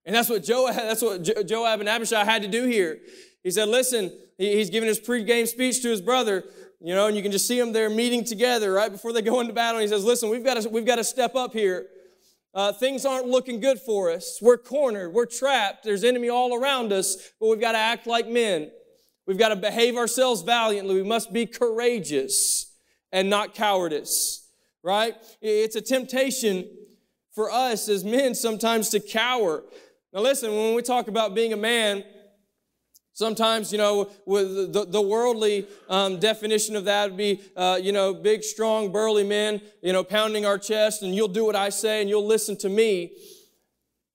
And 0.06 0.15
that's 0.15 0.30
what 0.30 0.43
Joab, 0.43 0.75
that's 0.75 1.01
what 1.01 1.23
Joab 1.47 1.80
and 1.80 1.89
Abishai 1.89 2.23
had 2.23 2.43
to 2.43 2.47
do 2.47 2.65
here. 2.65 2.99
He 3.43 3.51
said, 3.51 3.67
listen, 3.67 4.12
he's 4.38 4.69
giving 4.69 4.88
his 4.88 4.99
pre-game 4.99 5.45
speech 5.45 5.82
to 5.82 5.89
his 5.89 6.01
brother, 6.01 6.43
you 6.80 6.93
know, 6.93 7.08
and 7.08 7.15
you 7.15 7.23
can 7.23 7.32
just 7.32 7.47
see 7.47 7.60
them 7.60 7.73
there 7.73 7.89
meeting 7.89 8.23
together 8.23 8.71
right 8.71 8.91
before 8.91 9.13
they 9.13 9.21
go 9.21 9.39
into 9.39 9.54
battle. 9.54 9.82
He 9.82 9.88
says, 9.88 10.04
listen, 10.04 10.30
we've 10.30 10.43
got 10.43 10.62
to, 10.62 10.69
we've 10.69 10.86
got 10.86 10.97
to 10.97 11.04
step 11.04 11.36
up 11.36 11.54
here. 11.54 11.88
Uh, 12.54 12.71
things 12.71 13.06
aren't 13.06 13.28
looking 13.28 13.60
good 13.60 13.80
for 13.80 14.10
us. 14.10 14.39
We're 14.41 14.58
cornered. 14.58 15.13
We're 15.13 15.25
trapped. 15.25 15.84
There's 15.84 16.04
enemy 16.04 16.30
all 16.30 16.56
around 16.56 16.93
us, 16.93 17.17
but 17.39 17.49
we've 17.49 17.60
got 17.60 17.73
to 17.73 17.78
act 17.78 18.08
like 18.08 18.28
men. 18.28 18.71
We've 19.28 19.38
got 19.38 19.49
to 19.49 19.56
behave 19.56 19.97
ourselves 19.97 20.41
valiantly. 20.43 20.95
We 20.95 21.04
must 21.04 21.34
be 21.34 21.47
courageous 21.47 22.71
and 23.12 23.30
not 23.30 23.56
cowardice, 23.56 24.44
right? 24.86 25.15
It's 25.41 25.76
a 25.76 25.82
temptation 25.82 26.69
for 27.34 27.52
us 27.52 27.89
as 27.89 28.06
men 28.06 28.36
sometimes 28.36 28.89
to 28.89 29.00
cower. 29.00 29.63
Now, 30.13 30.21
listen, 30.21 30.52
when 30.52 30.76
we 30.76 30.82
talk 30.82 31.10
about 31.10 31.36
being 31.36 31.52
a 31.52 31.58
man, 31.58 32.04
Sometimes, 33.17 33.71
you 33.71 33.78
know, 33.78 34.12
with 34.26 34.74
the, 34.74 34.84
the 34.84 35.02
worldly 35.02 35.67
um, 35.88 36.19
definition 36.19 36.76
of 36.76 36.84
that 36.84 37.12
would 37.12 37.17
be, 37.17 37.41
uh, 37.56 37.80
you 37.82 37.93
know, 37.93 38.13
big, 38.13 38.43
strong, 38.43 38.91
burly 38.91 39.24
men, 39.24 39.62
you 39.82 39.93
know, 39.93 40.04
pounding 40.04 40.45
our 40.45 40.58
chest, 40.58 41.02
and 41.02 41.15
you'll 41.15 41.30
do 41.30 41.45
what 41.45 41.56
I 41.56 41.69
say 41.69 42.02
and 42.02 42.10
you'll 42.10 42.28
listen 42.28 42.58
to 42.58 42.67
me. 42.67 43.15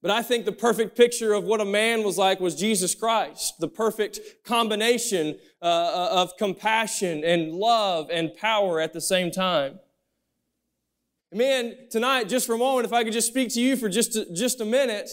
But 0.03 0.11
I 0.11 0.21
think 0.21 0.45
the 0.45 0.53
perfect 0.53 0.99
picture 0.99 1.33
of 1.33 1.45
what 1.45 1.63
a 1.63 1.65
man 1.65 2.05
was 2.05 2.19
like 2.19 2.41
was 2.41 2.55
Jesus 2.55 2.95
Christ, 2.95 3.55
the 3.59 3.69
perfect 3.69 4.21
combination 4.45 5.39
uh, 5.63 5.65
uh 5.65 6.09
of 6.23 6.37
compassion 6.37 7.25
and 7.25 7.53
love 7.55 8.11
and 8.11 8.37
power 8.37 8.81
at 8.81 8.93
the 8.93 9.01
same 9.01 9.31
time. 9.31 9.79
Man, 11.33 11.77
tonight, 11.91 12.29
just 12.29 12.47
for 12.47 12.55
a 12.55 12.59
moment, 12.59 12.87
if 12.87 12.93
I 12.93 13.05
could 13.05 13.13
just 13.13 13.29
speak 13.29 13.51
to 13.51 13.61
you 13.61 13.77
for 13.77 13.89
just 13.89 14.17
a, 14.17 14.27
just 14.35 14.61
a 14.61 14.65
minute, 14.65 15.11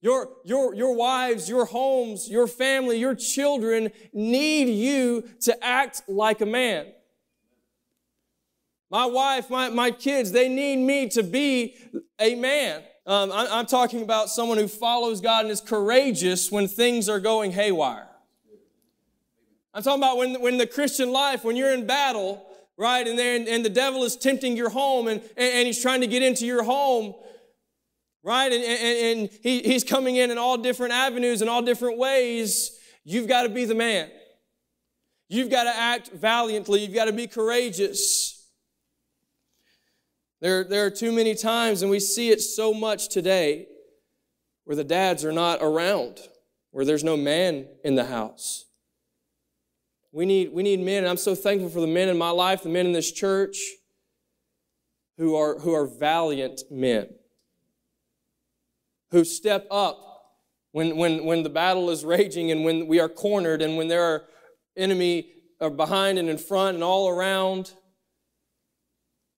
your, 0.00 0.30
your, 0.44 0.74
your 0.74 0.94
wives, 0.94 1.48
your 1.48 1.66
homes, 1.66 2.28
your 2.28 2.48
family, 2.48 2.98
your 2.98 3.14
children 3.14 3.90
need 4.12 4.68
you 4.68 5.28
to 5.42 5.64
act 5.64 6.02
like 6.08 6.40
a 6.40 6.46
man. 6.46 6.86
My 8.90 9.06
wife, 9.06 9.50
my, 9.50 9.68
my 9.68 9.90
kids, 9.92 10.32
they 10.32 10.48
need 10.48 10.76
me 10.76 11.08
to 11.10 11.22
be 11.22 11.76
a 12.18 12.34
man. 12.34 12.82
Um, 13.06 13.30
I, 13.30 13.46
I'm 13.50 13.66
talking 13.66 14.02
about 14.02 14.30
someone 14.30 14.58
who 14.58 14.66
follows 14.68 15.20
God 15.20 15.44
and 15.44 15.52
is 15.52 15.60
courageous 15.60 16.50
when 16.50 16.66
things 16.66 17.08
are 17.08 17.20
going 17.20 17.52
haywire. 17.52 18.08
I'm 19.74 19.82
talking 19.82 20.02
about 20.02 20.16
when, 20.16 20.40
when 20.40 20.58
the 20.58 20.66
Christian 20.66 21.12
life, 21.12 21.44
when 21.44 21.54
you're 21.54 21.72
in 21.72 21.86
battle, 21.86 22.47
right? 22.78 23.06
And, 23.06 23.18
then, 23.18 23.46
and 23.48 23.64
the 23.64 23.70
devil 23.70 24.04
is 24.04 24.16
tempting 24.16 24.56
your 24.56 24.70
home 24.70 25.08
and, 25.08 25.20
and, 25.36 25.52
and 25.54 25.66
he's 25.66 25.82
trying 25.82 26.00
to 26.00 26.06
get 26.06 26.22
into 26.22 26.46
your 26.46 26.62
home, 26.62 27.12
right? 28.22 28.50
And, 28.50 28.62
and, 28.62 29.20
and 29.20 29.30
he, 29.42 29.62
he's 29.62 29.82
coming 29.82 30.16
in 30.16 30.30
in 30.30 30.38
all 30.38 30.56
different 30.56 30.92
avenues 30.92 31.40
and 31.40 31.50
all 31.50 31.60
different 31.60 31.98
ways. 31.98 32.70
You've 33.04 33.26
got 33.26 33.42
to 33.42 33.48
be 33.48 33.64
the 33.64 33.74
man. 33.74 34.10
You've 35.28 35.50
got 35.50 35.64
to 35.64 35.76
act 35.76 36.10
valiantly. 36.12 36.80
You've 36.80 36.94
got 36.94 37.06
to 37.06 37.12
be 37.12 37.26
courageous. 37.26 38.48
There, 40.40 40.62
there 40.62 40.86
are 40.86 40.90
too 40.90 41.10
many 41.10 41.34
times, 41.34 41.82
and 41.82 41.90
we 41.90 41.98
see 41.98 42.30
it 42.30 42.40
so 42.40 42.72
much 42.72 43.08
today, 43.08 43.66
where 44.64 44.76
the 44.76 44.84
dads 44.84 45.24
are 45.24 45.32
not 45.32 45.58
around, 45.60 46.20
where 46.70 46.84
there's 46.84 47.02
no 47.02 47.16
man 47.16 47.66
in 47.82 47.96
the 47.96 48.04
house. 48.04 48.66
We 50.12 50.24
need, 50.24 50.52
we 50.52 50.62
need 50.62 50.80
men, 50.80 50.98
and 50.98 51.08
I'm 51.08 51.18
so 51.18 51.34
thankful 51.34 51.68
for 51.68 51.80
the 51.80 51.86
men 51.86 52.08
in 52.08 52.16
my 52.16 52.30
life, 52.30 52.62
the 52.62 52.68
men 52.68 52.86
in 52.86 52.92
this 52.92 53.12
church 53.12 53.58
who 55.18 55.34
are, 55.36 55.58
who 55.58 55.74
are 55.74 55.86
valiant 55.86 56.62
men, 56.70 57.08
who 59.10 59.24
step 59.24 59.66
up 59.70 60.08
when, 60.72 60.96
when, 60.96 61.24
when 61.24 61.42
the 61.42 61.50
battle 61.50 61.90
is 61.90 62.04
raging 62.04 62.50
and 62.50 62.64
when 62.64 62.86
we 62.86 63.00
are 63.00 63.08
cornered 63.08 63.60
and 63.60 63.76
when 63.76 63.88
there 63.88 64.02
are 64.02 64.24
enemy 64.76 65.32
are 65.60 65.70
behind 65.70 66.18
and 66.18 66.28
in 66.28 66.38
front 66.38 66.76
and 66.76 66.84
all 66.84 67.08
around. 67.08 67.72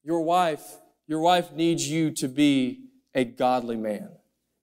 Your 0.04 0.20
wife, 0.22 0.62
your 1.06 1.20
wife 1.20 1.52
needs 1.52 1.88
you 1.88 2.10
to 2.12 2.28
be 2.28 2.84
a 3.14 3.24
godly 3.24 3.76
man, 3.76 4.10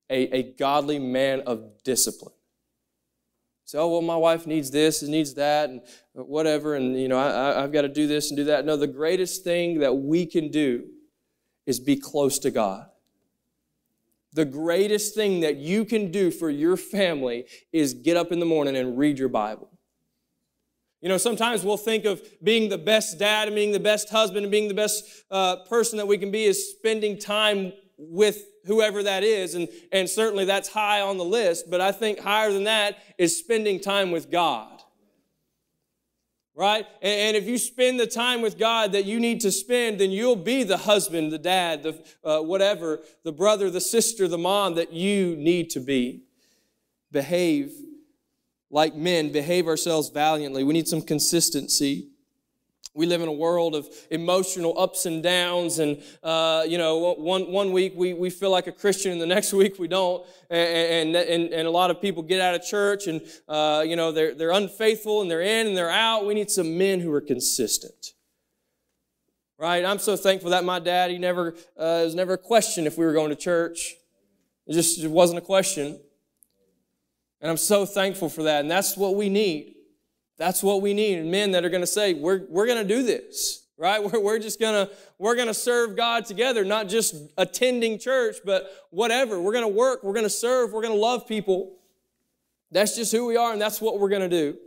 a, 0.09 0.37
a 0.37 0.43
godly 0.53 0.99
man 0.99 1.41
of 1.41 1.83
discipline. 1.83 2.33
So, 3.67 3.79
oh, 3.79 3.89
well, 3.89 4.01
my 4.01 4.15
wife 4.15 4.47
needs 4.47 4.71
this 4.71 5.01
and 5.01 5.11
needs 5.11 5.33
that 5.33 5.69
and 5.69 5.81
whatever, 6.13 6.75
and, 6.75 6.97
you 6.97 7.09
know, 7.09 7.19
I, 7.19 7.61
I've 7.61 7.73
got 7.73 7.81
to 7.81 7.89
do 7.89 8.07
this 8.07 8.29
and 8.29 8.37
do 8.37 8.45
that. 8.45 8.65
No, 8.65 8.77
the 8.77 8.87
greatest 8.87 9.43
thing 9.43 9.79
that 9.79 9.93
we 9.93 10.25
can 10.25 10.47
do 10.47 10.85
is 11.65 11.77
be 11.77 11.97
close 11.97 12.39
to 12.39 12.49
God. 12.49 12.87
The 14.31 14.45
greatest 14.45 15.15
thing 15.15 15.41
that 15.41 15.57
you 15.57 15.83
can 15.83 16.11
do 16.11 16.31
for 16.31 16.49
your 16.49 16.77
family 16.77 17.43
is 17.73 17.93
get 17.93 18.15
up 18.15 18.31
in 18.31 18.39
the 18.39 18.45
morning 18.45 18.77
and 18.77 18.97
read 18.97 19.19
your 19.19 19.27
Bible. 19.27 19.69
You 21.01 21.09
know, 21.09 21.17
sometimes 21.17 21.65
we'll 21.65 21.75
think 21.75 22.05
of 22.05 22.21
being 22.41 22.69
the 22.69 22.77
best 22.77 23.19
dad 23.19 23.49
and 23.49 23.55
being 23.55 23.73
the 23.73 23.81
best 23.81 24.09
husband 24.09 24.45
and 24.45 24.51
being 24.51 24.69
the 24.69 24.75
best 24.75 25.03
uh, 25.29 25.57
person 25.65 25.97
that 25.97 26.07
we 26.07 26.17
can 26.17 26.31
be 26.31 26.45
is 26.45 26.71
spending 26.71 27.19
time 27.19 27.73
with 27.97 28.45
whoever 28.65 29.03
that 29.03 29.23
is. 29.23 29.55
And, 29.55 29.67
and 29.91 30.09
certainly 30.09 30.45
that's 30.45 30.69
high 30.69 31.01
on 31.01 31.17
the 31.17 31.25
list, 31.25 31.69
but 31.69 31.81
I 31.81 31.91
think 31.91 32.19
higher 32.19 32.51
than 32.51 32.65
that 32.65 32.97
is 33.17 33.37
spending 33.37 33.79
time 33.79 34.11
with 34.11 34.29
God. 34.29 34.81
Right? 36.55 36.85
And, 37.01 37.35
and 37.35 37.37
if 37.37 37.47
you 37.47 37.57
spend 37.57 37.99
the 37.99 38.07
time 38.07 38.41
with 38.41 38.57
God 38.57 38.91
that 38.93 39.05
you 39.05 39.19
need 39.19 39.41
to 39.41 39.51
spend, 39.51 39.99
then 39.99 40.11
you'll 40.11 40.35
be 40.35 40.63
the 40.63 40.77
husband, 40.77 41.31
the 41.31 41.37
dad, 41.37 41.83
the 41.83 42.03
uh, 42.23 42.41
whatever, 42.41 42.99
the 43.23 43.31
brother, 43.31 43.69
the 43.69 43.81
sister, 43.81 44.27
the 44.27 44.37
mom 44.37 44.75
that 44.75 44.91
you 44.91 45.35
need 45.35 45.69
to 45.71 45.79
be. 45.79 46.23
Behave 47.11 47.71
like 48.69 48.95
men, 48.95 49.31
behave 49.31 49.67
ourselves 49.67 50.09
valiantly. 50.09 50.63
We 50.63 50.73
need 50.73 50.87
some 50.87 51.01
consistency. 51.01 52.09
We 52.97 53.05
live 53.05 53.21
in 53.21 53.27
a 53.27 53.33
world 53.33 53.75
of 53.75 53.87
emotional 54.09 54.73
ups 54.75 55.05
and 55.05 55.21
downs, 55.21 55.77
and 55.77 56.01
uh, 56.23 56.65
you 56.67 56.79
know, 56.79 57.13
one 57.13 57.51
one 57.51 57.71
week 57.71 57.93
we, 57.95 58.15
we 58.15 58.31
feel 58.31 58.49
like 58.49 58.65
a 58.65 58.71
Christian, 58.71 59.11
and 59.11 59.21
the 59.21 59.27
next 59.35 59.53
week 59.53 59.77
we 59.77 59.87
don't. 59.87 60.25
And 60.49 61.15
and, 61.15 61.53
and 61.53 61.67
a 61.67 61.69
lot 61.69 61.91
of 61.91 62.01
people 62.01 62.23
get 62.23 62.41
out 62.41 62.55
of 62.55 62.63
church, 62.63 63.05
and 63.05 63.21
uh, 63.47 63.83
you 63.85 63.95
know, 63.95 64.11
they're 64.11 64.33
they're 64.33 64.49
unfaithful, 64.49 65.21
and 65.21 65.29
they're 65.29 65.43
in 65.43 65.67
and 65.67 65.77
they're 65.77 65.91
out. 65.91 66.25
We 66.25 66.33
need 66.33 66.49
some 66.49 66.75
men 66.75 66.99
who 66.99 67.13
are 67.13 67.21
consistent, 67.21 68.13
right? 69.59 69.85
I'm 69.85 69.99
so 69.99 70.17
thankful 70.17 70.49
that 70.49 70.65
my 70.65 70.79
dad 70.79 71.11
he 71.11 71.19
never 71.19 71.53
uh, 71.77 72.01
was 72.03 72.15
never 72.15 72.33
a 72.33 72.37
question 72.39 72.87
if 72.87 72.97
we 72.97 73.05
were 73.05 73.13
going 73.13 73.29
to 73.29 73.35
church. 73.35 73.93
It 74.65 74.73
just 74.73 75.03
it 75.03 75.11
wasn't 75.11 75.37
a 75.37 75.45
question, 75.45 75.99
and 77.41 77.51
I'm 77.51 77.57
so 77.57 77.85
thankful 77.85 78.27
for 78.27 78.41
that. 78.41 78.61
And 78.61 78.71
that's 78.71 78.97
what 78.97 79.15
we 79.15 79.29
need. 79.29 79.76
That's 80.37 80.61
what 80.61 80.81
we 80.81 80.93
need. 80.93 81.25
Men 81.25 81.51
that 81.51 81.65
are 81.65 81.69
going 81.69 81.81
to 81.81 81.87
say, 81.87 82.13
we're, 82.13 82.43
we're 82.47 82.67
going 82.67 82.85
to 82.85 82.95
do 82.95 83.03
this, 83.03 83.65
right? 83.77 84.03
We're, 84.11 84.19
we're 84.19 84.39
just 84.39 84.59
going 84.59 84.87
to, 84.87 84.93
we're 85.17 85.35
going 85.35 85.47
to 85.47 85.53
serve 85.53 85.95
God 85.95 86.25
together, 86.25 86.63
not 86.63 86.87
just 86.87 87.15
attending 87.37 87.99
church, 87.99 88.37
but 88.45 88.71
whatever. 88.91 89.39
We're 89.41 89.53
going 89.53 89.65
to 89.65 89.73
work. 89.73 90.03
We're 90.03 90.13
going 90.13 90.25
to 90.25 90.29
serve. 90.29 90.73
We're 90.73 90.81
going 90.81 90.93
to 90.93 90.99
love 90.99 91.27
people. 91.27 91.77
That's 92.71 92.95
just 92.95 93.11
who 93.11 93.25
we 93.25 93.37
are, 93.37 93.51
and 93.51 93.61
that's 93.61 93.79
what 93.81 93.99
we're 93.99 94.09
going 94.09 94.29
to 94.29 94.29
do. 94.29 94.57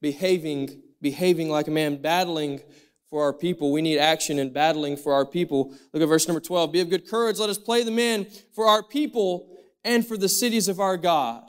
Behaving, 0.00 0.82
behaving 1.00 1.48
like 1.48 1.68
a 1.68 1.70
man, 1.70 1.96
battling 1.96 2.60
for 3.08 3.22
our 3.22 3.32
people. 3.32 3.72
We 3.72 3.82
need 3.82 3.98
action 3.98 4.38
in 4.38 4.52
battling 4.52 4.96
for 4.96 5.12
our 5.12 5.24
people. 5.24 5.72
Look 5.92 6.02
at 6.02 6.08
verse 6.08 6.26
number 6.26 6.40
12. 6.40 6.72
Be 6.72 6.80
of 6.80 6.90
good 6.90 7.08
courage. 7.08 7.38
Let 7.38 7.48
us 7.48 7.58
play 7.58 7.82
the 7.82 7.90
men 7.90 8.26
for 8.54 8.66
our 8.66 8.82
people 8.82 9.48
and 9.84 10.06
for 10.06 10.16
the 10.16 10.28
cities 10.28 10.68
of 10.68 10.80
our 10.80 10.96
God. 10.96 11.48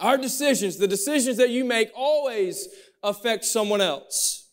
Our 0.00 0.16
decisions, 0.18 0.76
the 0.76 0.88
decisions 0.88 1.36
that 1.36 1.50
you 1.50 1.64
make, 1.64 1.90
always 1.94 2.68
affect 3.02 3.44
someone 3.44 3.80
else. 3.80 4.48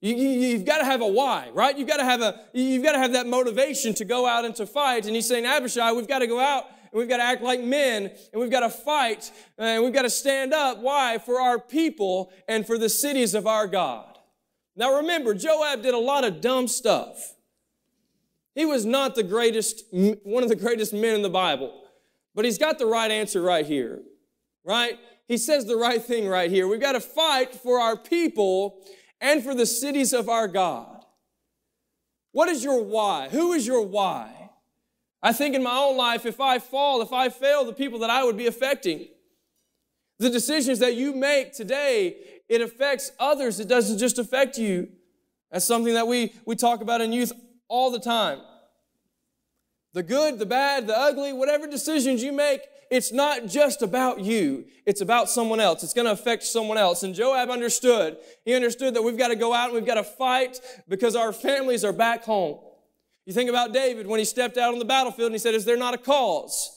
You, 0.00 0.14
you, 0.14 0.56
have 0.56 0.64
got 0.64 0.78
to 0.78 0.84
have 0.86 1.02
a 1.02 1.06
why, 1.06 1.50
right? 1.52 1.76
You've 1.76 1.88
got 1.88 1.98
to 1.98 2.04
have 2.04 2.22
a, 2.22 2.40
you've 2.54 2.82
got 2.82 2.92
to 2.92 2.98
have 2.98 3.12
that 3.12 3.26
motivation 3.26 3.92
to 3.94 4.04
go 4.04 4.26
out 4.26 4.46
and 4.46 4.54
to 4.56 4.66
fight. 4.66 5.04
And 5.04 5.14
he's 5.14 5.28
saying, 5.28 5.44
Abishai, 5.44 5.92
we've 5.92 6.08
got 6.08 6.20
to 6.20 6.26
go 6.26 6.40
out 6.40 6.64
and 6.90 6.98
we've 6.98 7.08
got 7.08 7.18
to 7.18 7.22
act 7.22 7.42
like 7.42 7.60
men, 7.60 8.10
and 8.32 8.40
we've 8.40 8.50
got 8.50 8.60
to 8.60 8.70
fight, 8.70 9.30
and 9.58 9.84
we've 9.84 9.92
got 9.92 10.02
to 10.02 10.10
stand 10.10 10.52
up. 10.52 10.78
Why? 10.78 11.18
For 11.18 11.40
our 11.40 11.58
people 11.60 12.32
and 12.48 12.66
for 12.66 12.78
the 12.78 12.88
cities 12.88 13.34
of 13.34 13.46
our 13.46 13.68
God. 13.68 14.18
Now 14.74 14.96
remember, 14.96 15.34
Joab 15.34 15.82
did 15.82 15.94
a 15.94 15.98
lot 15.98 16.24
of 16.24 16.40
dumb 16.40 16.66
stuff. 16.66 17.36
He 18.54 18.64
was 18.64 18.84
not 18.84 19.14
the 19.14 19.22
greatest, 19.22 19.84
one 19.92 20.42
of 20.42 20.48
the 20.48 20.56
greatest 20.56 20.92
men 20.92 21.14
in 21.14 21.22
the 21.22 21.30
Bible, 21.30 21.79
but 22.34 22.44
he's 22.44 22.58
got 22.58 22.78
the 22.78 22.86
right 22.86 23.10
answer 23.10 23.42
right 23.42 23.66
here, 23.66 24.00
right? 24.64 24.98
He 25.26 25.38
says 25.38 25.66
the 25.66 25.76
right 25.76 26.02
thing 26.02 26.28
right 26.28 26.50
here. 26.50 26.66
We've 26.66 26.80
got 26.80 26.92
to 26.92 27.00
fight 27.00 27.54
for 27.54 27.78
our 27.78 27.96
people 27.96 28.84
and 29.20 29.42
for 29.42 29.54
the 29.54 29.66
cities 29.66 30.12
of 30.12 30.28
our 30.28 30.48
God. 30.48 31.04
What 32.32 32.48
is 32.48 32.64
your 32.64 32.82
why? 32.82 33.28
Who 33.28 33.52
is 33.52 33.66
your 33.66 33.82
why? 33.82 34.50
I 35.22 35.32
think 35.32 35.54
in 35.54 35.62
my 35.62 35.76
own 35.76 35.96
life, 35.96 36.24
if 36.24 36.40
I 36.40 36.58
fall, 36.58 37.02
if 37.02 37.12
I 37.12 37.28
fail, 37.28 37.64
the 37.64 37.72
people 37.72 37.98
that 38.00 38.10
I 38.10 38.24
would 38.24 38.36
be 38.36 38.46
affecting. 38.46 39.08
The 40.18 40.30
decisions 40.30 40.78
that 40.78 40.94
you 40.94 41.14
make 41.14 41.52
today, 41.52 42.16
it 42.48 42.60
affects 42.60 43.12
others. 43.18 43.60
It 43.60 43.68
doesn't 43.68 43.98
just 43.98 44.18
affect 44.18 44.58
you. 44.58 44.88
That's 45.50 45.64
something 45.64 45.94
that 45.94 46.06
we, 46.06 46.34
we 46.46 46.56
talk 46.56 46.80
about 46.80 47.00
in 47.00 47.12
youth 47.12 47.32
all 47.68 47.90
the 47.90 48.00
time. 48.00 48.40
The 49.92 50.02
good, 50.02 50.38
the 50.38 50.46
bad, 50.46 50.86
the 50.86 50.96
ugly, 50.96 51.32
whatever 51.32 51.66
decisions 51.66 52.22
you 52.22 52.32
make, 52.32 52.60
it's 52.90 53.12
not 53.12 53.46
just 53.46 53.82
about 53.82 54.20
you. 54.20 54.66
It's 54.84 55.00
about 55.00 55.30
someone 55.30 55.60
else. 55.60 55.82
It's 55.82 55.94
going 55.94 56.06
to 56.06 56.12
affect 56.12 56.42
someone 56.42 56.78
else. 56.78 57.02
And 57.02 57.14
Joab 57.14 57.50
understood. 57.50 58.16
He 58.44 58.54
understood 58.54 58.94
that 58.94 59.02
we've 59.02 59.18
got 59.18 59.28
to 59.28 59.36
go 59.36 59.54
out 59.54 59.66
and 59.66 59.74
we've 59.74 59.86
got 59.86 59.94
to 59.94 60.04
fight 60.04 60.60
because 60.88 61.14
our 61.14 61.32
families 61.32 61.84
are 61.84 61.92
back 61.92 62.24
home. 62.24 62.58
You 63.26 63.32
think 63.32 63.48
about 63.48 63.72
David 63.72 64.06
when 64.06 64.18
he 64.18 64.24
stepped 64.24 64.56
out 64.56 64.72
on 64.72 64.80
the 64.80 64.84
battlefield 64.84 65.26
and 65.26 65.34
he 65.34 65.38
said, 65.38 65.54
Is 65.54 65.64
there 65.64 65.76
not 65.76 65.94
a 65.94 65.98
cause? 65.98 66.76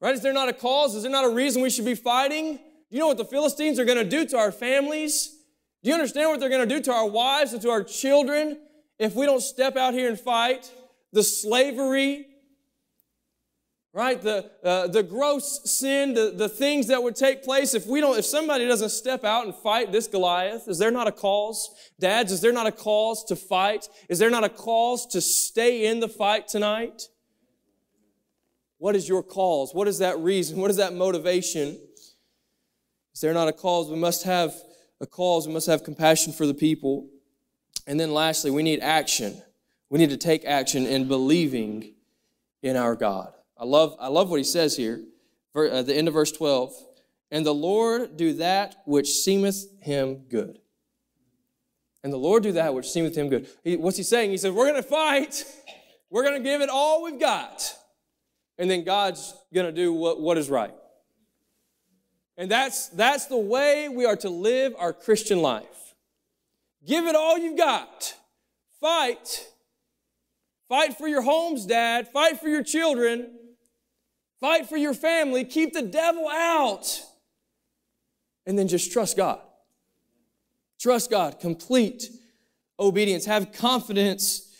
Right? 0.00 0.14
Is 0.14 0.22
there 0.22 0.32
not 0.32 0.48
a 0.48 0.52
cause? 0.52 0.94
Is 0.94 1.02
there 1.02 1.12
not 1.12 1.24
a 1.24 1.30
reason 1.30 1.62
we 1.62 1.70
should 1.70 1.84
be 1.84 1.94
fighting? 1.94 2.54
Do 2.54 2.60
you 2.90 3.00
know 3.00 3.08
what 3.08 3.18
the 3.18 3.24
Philistines 3.24 3.78
are 3.78 3.84
going 3.84 3.98
to 3.98 4.04
do 4.04 4.24
to 4.26 4.38
our 4.38 4.52
families? 4.52 5.36
Do 5.82 5.90
you 5.90 5.94
understand 5.94 6.30
what 6.30 6.40
they're 6.40 6.48
going 6.48 6.66
to 6.66 6.74
do 6.74 6.80
to 6.82 6.92
our 6.92 7.06
wives 7.06 7.52
and 7.52 7.60
to 7.62 7.70
our 7.70 7.82
children 7.82 8.58
if 8.98 9.14
we 9.14 9.26
don't 9.26 9.42
step 9.42 9.76
out 9.76 9.92
here 9.92 10.08
and 10.08 10.18
fight? 10.18 10.70
The 11.12 11.22
slavery, 11.22 12.26
right? 13.94 14.20
The 14.20 14.50
uh, 14.62 14.88
the 14.88 15.02
gross 15.02 15.60
sin 15.64 16.14
the, 16.14 16.34
the 16.36 16.48
things 16.48 16.88
that 16.88 17.02
would 17.02 17.14
take 17.14 17.44
place 17.44 17.74
if 17.74 17.86
we 17.86 18.00
don't 18.00 18.18
if 18.18 18.26
somebody 18.26 18.66
doesn't 18.66 18.90
step 18.90 19.24
out 19.24 19.46
and 19.46 19.54
fight 19.54 19.92
this 19.92 20.08
goliath 20.08 20.68
is 20.68 20.78
there 20.78 20.90
not 20.90 21.06
a 21.06 21.12
cause? 21.12 21.70
Dads 21.98 22.32
is 22.32 22.40
there 22.40 22.52
not 22.52 22.66
a 22.66 22.72
cause 22.72 23.24
to 23.26 23.36
fight? 23.36 23.88
Is 24.08 24.18
there 24.18 24.30
not 24.30 24.44
a 24.44 24.48
cause 24.48 25.06
to 25.06 25.20
stay 25.20 25.86
in 25.86 26.00
the 26.00 26.08
fight 26.08 26.48
tonight? 26.48 27.08
What 28.78 28.96
is 28.96 29.08
your 29.08 29.22
cause? 29.22 29.72
What 29.72 29.88
is 29.88 29.98
that 30.00 30.18
reason? 30.18 30.58
What 30.58 30.70
is 30.70 30.76
that 30.76 30.92
motivation? 30.92 31.78
Is 33.14 33.20
there 33.20 33.32
not 33.32 33.46
a 33.46 33.52
cause? 33.52 33.88
We 33.88 33.96
must 33.96 34.24
have 34.24 34.52
a 35.00 35.06
cause. 35.06 35.46
We 35.46 35.54
must 35.54 35.68
have 35.68 35.84
compassion 35.84 36.32
for 36.32 36.46
the 36.46 36.52
people. 36.52 37.08
And 37.86 37.98
then 37.98 38.12
lastly 38.12 38.50
we 38.50 38.64
need 38.64 38.80
action. 38.80 39.40
We 39.88 40.00
need 40.00 40.10
to 40.10 40.16
take 40.16 40.44
action 40.44 40.84
in 40.84 41.06
believing 41.06 41.94
in 42.60 42.76
our 42.76 42.96
god 42.96 43.33
I 43.56 43.64
love, 43.64 43.96
I 44.00 44.08
love 44.08 44.30
what 44.30 44.38
he 44.38 44.44
says 44.44 44.76
here, 44.76 45.02
uh, 45.54 45.82
the 45.82 45.94
end 45.94 46.08
of 46.08 46.14
verse 46.14 46.32
12. 46.32 46.72
And 47.30 47.44
the 47.44 47.54
Lord 47.54 48.16
do 48.16 48.34
that 48.34 48.76
which 48.86 49.08
seemeth 49.08 49.66
him 49.80 50.24
good. 50.28 50.58
And 52.02 52.12
the 52.12 52.18
Lord 52.18 52.42
do 52.42 52.52
that 52.52 52.74
which 52.74 52.88
seemeth 52.88 53.16
him 53.16 53.28
good. 53.28 53.48
He, 53.62 53.76
what's 53.76 53.96
he 53.96 54.02
saying? 54.02 54.30
He 54.30 54.36
said, 54.36 54.52
We're 54.52 54.70
going 54.70 54.82
to 54.82 54.88
fight. 54.88 55.44
We're 56.10 56.22
going 56.22 56.40
to 56.40 56.48
give 56.48 56.60
it 56.60 56.68
all 56.68 57.02
we've 57.02 57.18
got. 57.18 57.74
And 58.58 58.70
then 58.70 58.84
God's 58.84 59.34
going 59.52 59.66
to 59.66 59.72
do 59.72 59.92
what, 59.92 60.20
what 60.20 60.38
is 60.38 60.48
right. 60.48 60.74
And 62.36 62.50
that's, 62.50 62.88
that's 62.88 63.26
the 63.26 63.38
way 63.38 63.88
we 63.88 64.04
are 64.04 64.16
to 64.16 64.28
live 64.28 64.74
our 64.78 64.92
Christian 64.92 65.40
life. 65.40 65.94
Give 66.86 67.06
it 67.06 67.16
all 67.16 67.38
you've 67.38 67.58
got. 67.58 68.14
Fight. 68.80 69.48
Fight 70.68 70.96
for 70.96 71.08
your 71.08 71.22
homes, 71.22 71.66
Dad. 71.66 72.08
Fight 72.08 72.38
for 72.38 72.48
your 72.48 72.62
children. 72.62 73.30
Fight 74.44 74.68
for 74.68 74.76
your 74.76 74.92
family. 74.92 75.42
Keep 75.42 75.72
the 75.72 75.80
devil 75.80 76.28
out. 76.28 77.02
And 78.44 78.58
then 78.58 78.68
just 78.68 78.92
trust 78.92 79.16
God. 79.16 79.40
Trust 80.78 81.10
God. 81.10 81.40
Complete 81.40 82.10
obedience. 82.78 83.24
Have 83.24 83.52
confidence 83.52 84.52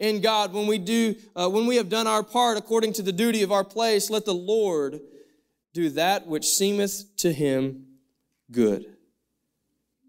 in 0.00 0.22
God. 0.22 0.52
When 0.52 0.66
we 0.66 0.76
do, 0.76 1.14
uh, 1.36 1.48
when 1.48 1.66
we 1.66 1.76
have 1.76 1.88
done 1.88 2.08
our 2.08 2.24
part 2.24 2.58
according 2.58 2.94
to 2.94 3.02
the 3.02 3.12
duty 3.12 3.44
of 3.44 3.52
our 3.52 3.62
place, 3.62 4.10
let 4.10 4.24
the 4.24 4.34
Lord 4.34 5.00
do 5.72 5.90
that 5.90 6.26
which 6.26 6.44
seemeth 6.44 7.16
to 7.18 7.32
him 7.32 7.86
good. 8.50 8.86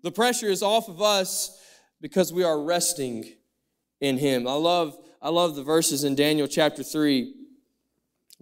The 0.01 0.11
pressure 0.11 0.49
is 0.49 0.63
off 0.63 0.89
of 0.89 1.03
us 1.03 1.55
because 2.01 2.33
we 2.33 2.43
are 2.43 2.59
resting 2.59 3.31
in 4.01 4.17
him. 4.17 4.47
I 4.47 4.53
love, 4.53 4.97
I 5.21 5.29
love 5.29 5.55
the 5.55 5.61
verses 5.61 6.03
in 6.03 6.15
Daniel 6.15 6.47
chapter 6.47 6.81
3 6.81 7.41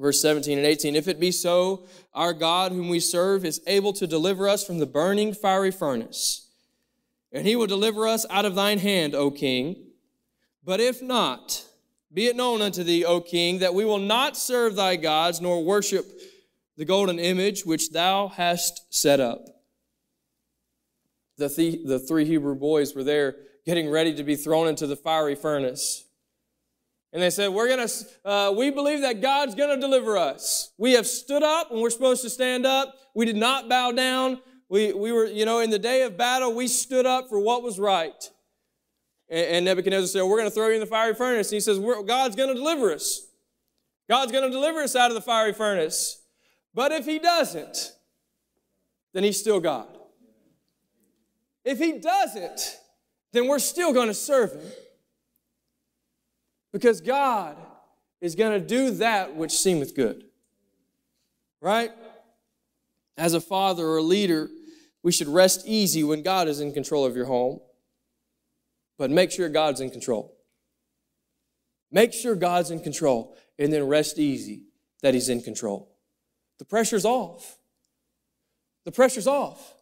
Verse 0.02 0.20
17 0.20 0.58
and 0.58 0.66
18 0.66 0.96
If 0.96 1.08
it 1.08 1.20
be 1.20 1.32
so, 1.32 1.84
our 2.14 2.34
God, 2.34 2.72
whom 2.72 2.90
we 2.90 3.00
serve, 3.00 3.46
is 3.46 3.62
able 3.68 3.94
to 3.94 4.08
deliver 4.08 4.50
us 4.50 4.66
from 4.66 4.80
the 4.80 4.88
burning 4.88 5.34
fiery 5.34 5.72
furnace, 5.72 6.50
and 7.32 7.46
he 7.46 7.56
will 7.56 7.68
deliver 7.68 8.08
us 8.08 8.26
out 8.32 8.44
of 8.44 8.56
thine 8.56 8.80
hand, 8.80 9.14
O 9.14 9.30
king. 9.30 9.76
But 10.64 10.80
if 10.80 11.02
not, 11.02 11.64
be 12.12 12.26
it 12.26 12.36
known 12.36 12.62
unto 12.62 12.84
thee, 12.84 13.06
O 13.06 13.22
king, 13.22 13.60
that 13.60 13.76
we 13.76 13.86
will 13.86 14.00
not 14.00 14.36
serve 14.36 14.76
thy 14.76 14.96
gods, 14.96 15.40
nor 15.40 15.64
worship 15.64 16.06
the 16.78 16.86
golden 16.86 17.20
image 17.20 17.64
which 17.64 17.92
thou 17.92 18.28
hast 18.28 18.92
set 18.94 19.20
up. 19.20 19.46
The, 21.38 21.48
th- 21.48 21.86
the 21.86 22.00
three 22.00 22.26
Hebrew 22.26 22.56
boys 22.56 22.96
were 22.96 23.04
there 23.04 23.36
getting 23.66 23.90
ready 23.90 24.16
to 24.16 24.24
be 24.24 24.36
thrown 24.36 24.68
into 24.68 24.88
the 24.88 24.96
fiery 24.96 25.36
furnace. 25.36 26.06
And 27.14 27.22
they 27.22 27.30
said, 27.30 27.50
We're 27.50 27.68
gonna, 27.68 27.88
uh, 28.24 28.54
we 28.56 28.70
believe 28.70 29.02
that 29.02 29.22
God's 29.22 29.56
gonna 29.56 29.80
deliver 29.80 30.18
us. 30.18 30.72
We 30.78 30.94
have 30.94 31.06
stood 31.06 31.44
up 31.44 31.72
and 31.72 31.82
we're 31.82 31.90
supposed 31.90 32.22
to 32.24 32.30
stand 32.30 32.66
up. 32.66 32.96
We 33.14 33.26
did 33.26 33.36
not 33.36 33.68
bow 33.68 33.92
down. 33.92 34.40
We, 34.70 34.94
we 34.94 35.12
were, 35.12 35.26
you 35.26 35.46
know, 35.46 35.60
in 35.60 35.70
the 35.70 35.80
day 35.80 36.04
of 36.04 36.18
battle, 36.18 36.54
we 36.54 36.68
stood 36.68 37.06
up 37.06 37.28
for 37.28 37.40
what 37.40 37.64
was 37.64 37.80
right. 37.80 38.30
And, 39.30 39.48
and 39.48 39.66
Nebuchadnezzar 39.66 40.08
said, 40.08 40.24
We're 40.24 40.38
gonna 40.38 40.52
throw 40.52 40.70
you 40.70 40.76
in 40.76 40.80
the 40.80 40.86
fiery 40.86 41.14
furnace. 41.14 41.50
And 41.50 41.58
he 41.58 41.62
says, 41.62 41.80
God's 41.80 42.36
gonna 42.36 42.54
deliver 42.54 42.94
us. 42.94 43.28
God's 44.10 44.32
gonna 44.32 44.50
deliver 44.50 44.80
us 44.80 44.96
out 44.96 45.12
of 45.12 45.16
the 45.16 45.22
fiery 45.22 45.54
furnace. 45.54 46.22
But 46.74 46.94
if 46.94 47.06
he 47.06 47.20
doesn't, 47.20 47.92
then 49.14 49.24
he's 49.24 49.40
still 49.40 49.60
God. 49.60 49.88
If 51.66 51.78
he 51.78 52.00
doesn't, 52.00 52.78
then 53.34 53.48
we're 53.48 53.60
still 53.60 53.94
gonna 53.94 54.14
serve 54.14 54.54
him. 54.54 54.72
Because 56.72 57.02
God 57.02 57.58
is 58.22 58.36
going 58.36 58.60
to 58.60 58.66
do 58.66 58.92
that 58.92 59.36
which 59.36 59.52
seemeth 59.52 59.96
good. 59.96 60.26
Right? 61.60 61.92
As 63.18 63.34
a 63.34 63.42
father 63.42 63.86
or 63.86 63.98
a 63.98 64.04
leader, 64.04 64.50
we 65.04 65.12
should 65.12 65.28
rest 65.28 65.64
easy 65.66 66.04
when 66.04 66.22
God 66.22 66.48
is 66.48 66.60
in 66.60 66.74
control 66.74 67.06
of 67.06 67.16
your 67.16 67.26
home. 67.26 67.60
But 68.98 69.12
make 69.12 69.32
sure 69.32 69.50
God's 69.50 69.82
in 69.82 69.90
control. 69.90 70.36
Make 71.92 72.14
sure 72.14 72.36
God's 72.36 72.72
in 72.72 72.80
control 72.80 73.36
and 73.60 73.74
then 73.74 73.88
rest 73.88 74.18
easy 74.18 74.64
that 75.02 75.14
He's 75.14 75.30
in 75.30 75.42
control. 75.42 75.92
The 76.60 76.66
pressure's 76.66 77.06
off. 77.06 77.58
The 78.86 78.92
pressure's 78.92 79.28
off. 79.28 79.76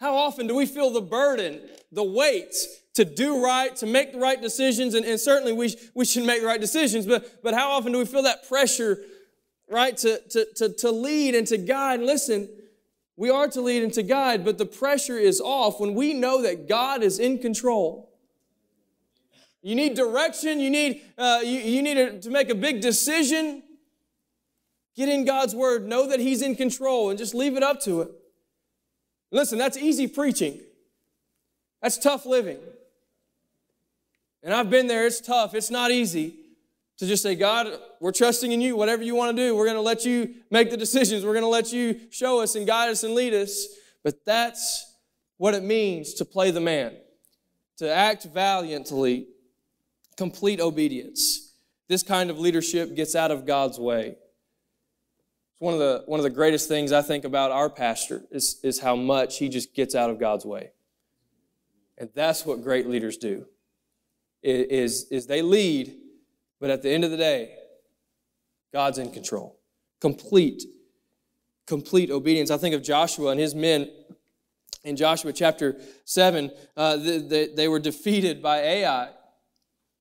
How 0.00 0.16
often 0.16 0.46
do 0.46 0.54
we 0.54 0.66
feel 0.66 0.90
the 0.90 1.00
burden, 1.00 1.60
the 1.92 2.02
weight 2.02 2.54
to 2.94 3.04
do 3.04 3.44
right, 3.44 3.74
to 3.76 3.86
make 3.86 4.12
the 4.12 4.18
right 4.18 4.40
decisions, 4.40 4.94
and, 4.94 5.04
and 5.04 5.18
certainly 5.18 5.52
we, 5.52 5.76
we 5.94 6.04
should 6.04 6.24
make 6.24 6.40
the 6.40 6.46
right 6.46 6.60
decisions, 6.60 7.06
but, 7.06 7.42
but 7.42 7.52
how 7.52 7.70
often 7.70 7.92
do 7.92 7.98
we 7.98 8.04
feel 8.04 8.22
that 8.22 8.48
pressure, 8.48 8.98
right, 9.68 9.96
to, 9.98 10.20
to, 10.30 10.46
to, 10.56 10.68
to 10.74 10.90
lead 10.92 11.34
and 11.34 11.46
to 11.48 11.58
guide? 11.58 11.98
And 12.00 12.06
listen, 12.06 12.48
we 13.16 13.30
are 13.30 13.48
to 13.48 13.60
lead 13.60 13.82
and 13.82 13.92
to 13.94 14.02
guide, 14.02 14.44
but 14.44 14.58
the 14.58 14.66
pressure 14.66 15.18
is 15.18 15.40
off 15.40 15.80
when 15.80 15.94
we 15.94 16.14
know 16.14 16.42
that 16.42 16.68
God 16.68 17.02
is 17.02 17.18
in 17.18 17.38
control. 17.38 18.12
You 19.62 19.74
need 19.74 19.94
direction, 19.94 20.60
you 20.60 20.70
need, 20.70 21.02
uh, 21.18 21.40
you, 21.42 21.58
you 21.58 21.82
need 21.82 21.96
a, 21.96 22.20
to 22.20 22.30
make 22.30 22.48
a 22.48 22.54
big 22.54 22.80
decision. 22.80 23.62
Get 24.94 25.08
in 25.08 25.24
God's 25.24 25.54
word, 25.54 25.88
know 25.88 26.08
that 26.08 26.20
He's 26.20 26.42
in 26.42 26.54
control, 26.54 27.10
and 27.10 27.18
just 27.18 27.34
leave 27.34 27.56
it 27.56 27.64
up 27.64 27.80
to 27.82 28.02
it. 28.02 28.10
Listen, 29.32 29.58
that's 29.58 29.76
easy 29.76 30.06
preaching. 30.06 30.60
That's 31.82 31.98
tough 31.98 32.24
living. 32.24 32.58
And 34.44 34.52
I've 34.52 34.68
been 34.68 34.86
there, 34.86 35.06
it's 35.06 35.22
tough, 35.22 35.54
it's 35.54 35.70
not 35.70 35.90
easy 35.90 36.36
to 36.98 37.06
just 37.06 37.22
say, 37.22 37.34
God, 37.34 37.66
we're 37.98 38.12
trusting 38.12 38.52
in 38.52 38.60
you. 38.60 38.76
Whatever 38.76 39.02
you 39.02 39.14
want 39.14 39.34
to 39.34 39.42
do, 39.42 39.56
we're 39.56 39.64
going 39.64 39.76
to 39.76 39.82
let 39.82 40.04
you 40.04 40.34
make 40.50 40.70
the 40.70 40.76
decisions. 40.76 41.24
We're 41.24 41.32
going 41.32 41.44
to 41.44 41.48
let 41.48 41.72
you 41.72 41.98
show 42.10 42.40
us 42.40 42.54
and 42.54 42.66
guide 42.66 42.90
us 42.90 43.02
and 43.02 43.14
lead 43.14 43.32
us. 43.32 43.66
But 44.04 44.24
that's 44.26 44.94
what 45.38 45.54
it 45.54 45.62
means 45.62 46.14
to 46.14 46.26
play 46.26 46.50
the 46.50 46.60
man, 46.60 46.94
to 47.78 47.92
act 47.92 48.24
valiantly, 48.24 49.28
complete 50.16 50.60
obedience. 50.60 51.54
This 51.88 52.02
kind 52.02 52.30
of 52.30 52.38
leadership 52.38 52.94
gets 52.94 53.16
out 53.16 53.30
of 53.30 53.46
God's 53.46 53.78
way. 53.78 54.16
It's 55.52 55.60
one 55.60 55.72
of 55.72 55.80
the 55.80 56.02
one 56.06 56.20
of 56.20 56.24
the 56.24 56.30
greatest 56.30 56.68
things 56.68 56.92
I 56.92 57.02
think 57.02 57.24
about 57.24 57.50
our 57.50 57.70
pastor 57.70 58.22
is, 58.30 58.60
is 58.62 58.80
how 58.80 58.94
much 58.94 59.38
he 59.38 59.48
just 59.48 59.74
gets 59.74 59.94
out 59.94 60.10
of 60.10 60.20
God's 60.20 60.44
way. 60.44 60.70
And 61.96 62.10
that's 62.14 62.44
what 62.44 62.62
great 62.62 62.86
leaders 62.88 63.16
do. 63.16 63.46
Is, 64.44 65.06
is 65.10 65.26
they 65.26 65.40
lead, 65.40 65.96
but 66.60 66.68
at 66.68 66.82
the 66.82 66.90
end 66.90 67.02
of 67.02 67.10
the 67.10 67.16
day, 67.16 67.54
God's 68.74 68.98
in 68.98 69.10
control. 69.10 69.58
Complete, 70.02 70.64
complete 71.66 72.10
obedience. 72.10 72.50
I 72.50 72.58
think 72.58 72.74
of 72.74 72.82
Joshua 72.82 73.30
and 73.30 73.40
his 73.40 73.54
men 73.54 73.90
in 74.84 74.96
Joshua 74.96 75.32
chapter 75.32 75.80
7. 76.04 76.50
Uh, 76.76 76.96
they, 76.96 77.18
they, 77.18 77.46
they 77.46 77.68
were 77.68 77.78
defeated 77.78 78.42
by 78.42 78.58
Ai. 78.58 79.08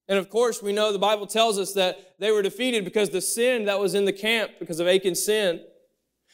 And 0.10 0.20
of 0.20 0.30
course, 0.30 0.62
we 0.62 0.74
know 0.74 0.92
the 0.92 1.00
Bible 1.00 1.26
tells 1.26 1.58
us 1.58 1.74
that 1.74 2.20
they 2.20 2.32
were 2.32 2.42
defeated 2.42 2.84
because 2.84 3.12
the 3.12 3.22
sin 3.22 3.66
that 3.66 3.80
was 3.80 3.96
in 3.96 4.04
the 4.04 4.12
camp, 4.12 4.52
because 4.60 4.82
of 4.82 4.88
Achan's 4.88 5.24
sin. 5.24 5.62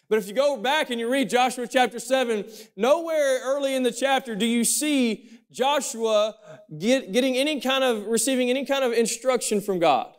But 0.09 0.17
if 0.17 0.27
you 0.27 0.33
go 0.33 0.57
back 0.57 0.89
and 0.89 0.99
you 0.99 1.11
read 1.11 1.29
Joshua 1.29 1.67
chapter 1.67 1.99
7, 1.99 2.45
nowhere 2.75 3.41
early 3.43 3.75
in 3.75 3.83
the 3.83 3.91
chapter 3.91 4.35
do 4.35 4.47
you 4.47 4.63
see 4.63 5.29
Joshua 5.51 6.35
get, 6.77 7.11
getting 7.11 7.35
any 7.35 7.59
kind 7.61 7.83
of, 7.83 8.05
receiving 8.07 8.49
any 8.49 8.65
kind 8.65 8.83
of 8.83 8.93
instruction 8.93 9.61
from 9.61 9.79
God. 9.79 10.13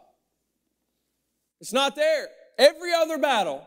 It's 1.60 1.72
not 1.72 1.94
there. 1.96 2.28
Every 2.58 2.92
other 2.92 3.18
battle, 3.18 3.66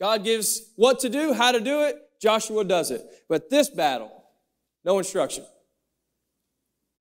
God 0.00 0.24
gives 0.24 0.72
what 0.76 1.00
to 1.00 1.08
do, 1.08 1.32
how 1.32 1.52
to 1.52 1.60
do 1.60 1.82
it, 1.82 1.96
Joshua 2.20 2.64
does 2.64 2.90
it. 2.90 3.02
But 3.28 3.50
this 3.50 3.68
battle, 3.68 4.10
no 4.84 4.98
instruction. 4.98 5.44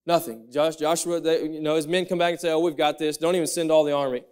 Nothing. 0.06 0.48
Josh, 0.52 0.76
Joshua, 0.76 1.20
they, 1.20 1.44
you 1.44 1.62
know, 1.62 1.76
his 1.76 1.88
men 1.88 2.06
come 2.06 2.20
back 2.20 2.32
and 2.32 2.40
say, 2.40 2.52
"Oh, 2.52 2.60
we've 2.60 2.78
got 2.78 3.00
this. 3.00 3.18
Don't 3.18 3.36
even 3.36 3.48
send 3.48 3.72
all 3.72 3.84
the 3.84 3.94
army. 3.94 4.24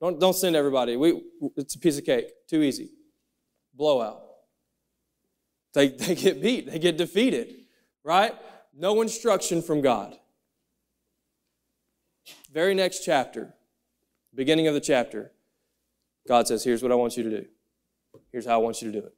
Don't, 0.00 0.20
don't 0.20 0.34
send 0.34 0.54
everybody. 0.54 0.96
We, 0.96 1.22
it's 1.56 1.74
a 1.74 1.78
piece 1.78 1.98
of 1.98 2.04
cake. 2.04 2.26
Too 2.48 2.62
easy. 2.62 2.90
Blowout. 3.74 4.20
They, 5.74 5.88
they 5.88 6.14
get 6.14 6.40
beat. 6.40 6.70
They 6.70 6.78
get 6.78 6.96
defeated. 6.96 7.54
Right? 8.04 8.34
No 8.72 9.00
instruction 9.02 9.62
from 9.62 9.80
God. 9.80 10.18
Very 12.50 12.74
next 12.74 13.04
chapter, 13.04 13.54
beginning 14.34 14.66
of 14.66 14.74
the 14.74 14.80
chapter, 14.80 15.32
God 16.26 16.46
says, 16.46 16.64
"Here's 16.64 16.82
what 16.82 16.92
I 16.92 16.94
want 16.94 17.16
you 17.16 17.22
to 17.24 17.30
do. 17.30 17.48
Here's 18.30 18.46
how 18.46 18.54
I 18.54 18.62
want 18.62 18.80
you 18.80 18.90
to 18.90 19.00
do 19.00 19.06
it." 19.06 19.14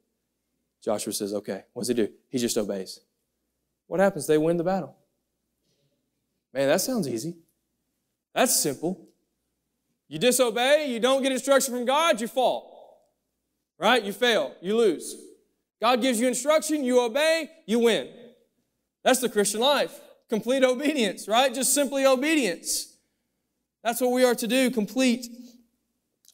Joshua 0.81 1.13
says, 1.13 1.33
"Okay." 1.33 1.63
What 1.73 1.81
does 1.81 1.87
he 1.89 1.93
do? 1.93 2.13
He 2.29 2.37
just 2.37 2.57
obeys. 2.57 3.01
What 3.87 3.99
happens? 3.99 4.27
They 4.27 4.37
win 4.37 4.57
the 4.57 4.63
battle. 4.63 4.95
Man, 6.53 6.67
that 6.67 6.81
sounds 6.81 7.07
easy. 7.07 7.37
That's 8.33 8.55
simple. 8.55 9.07
You 10.07 10.19
disobey, 10.19 10.87
you 10.91 10.99
don't 10.99 11.21
get 11.21 11.31
instruction 11.31 11.73
from 11.73 11.85
God, 11.85 12.21
you 12.21 12.27
fall. 12.27 13.11
Right? 13.77 14.03
You 14.03 14.13
fail, 14.13 14.55
you 14.61 14.77
lose. 14.77 15.15
God 15.81 16.01
gives 16.01 16.19
you 16.19 16.27
instruction, 16.27 16.83
you 16.83 17.01
obey, 17.01 17.51
you 17.65 17.79
win. 17.79 18.24
That's 19.05 19.19
the 19.19 19.29
Christian 19.29 19.61
life. 19.61 20.01
Complete 20.29 20.63
obedience, 20.63 21.27
right? 21.27 21.53
Just 21.53 21.75
simply 21.75 22.07
obedience. 22.07 22.97
That's 23.83 24.01
what 24.01 24.11
we 24.11 24.25
are 24.25 24.33
to 24.33 24.47
do, 24.47 24.71
complete 24.71 25.27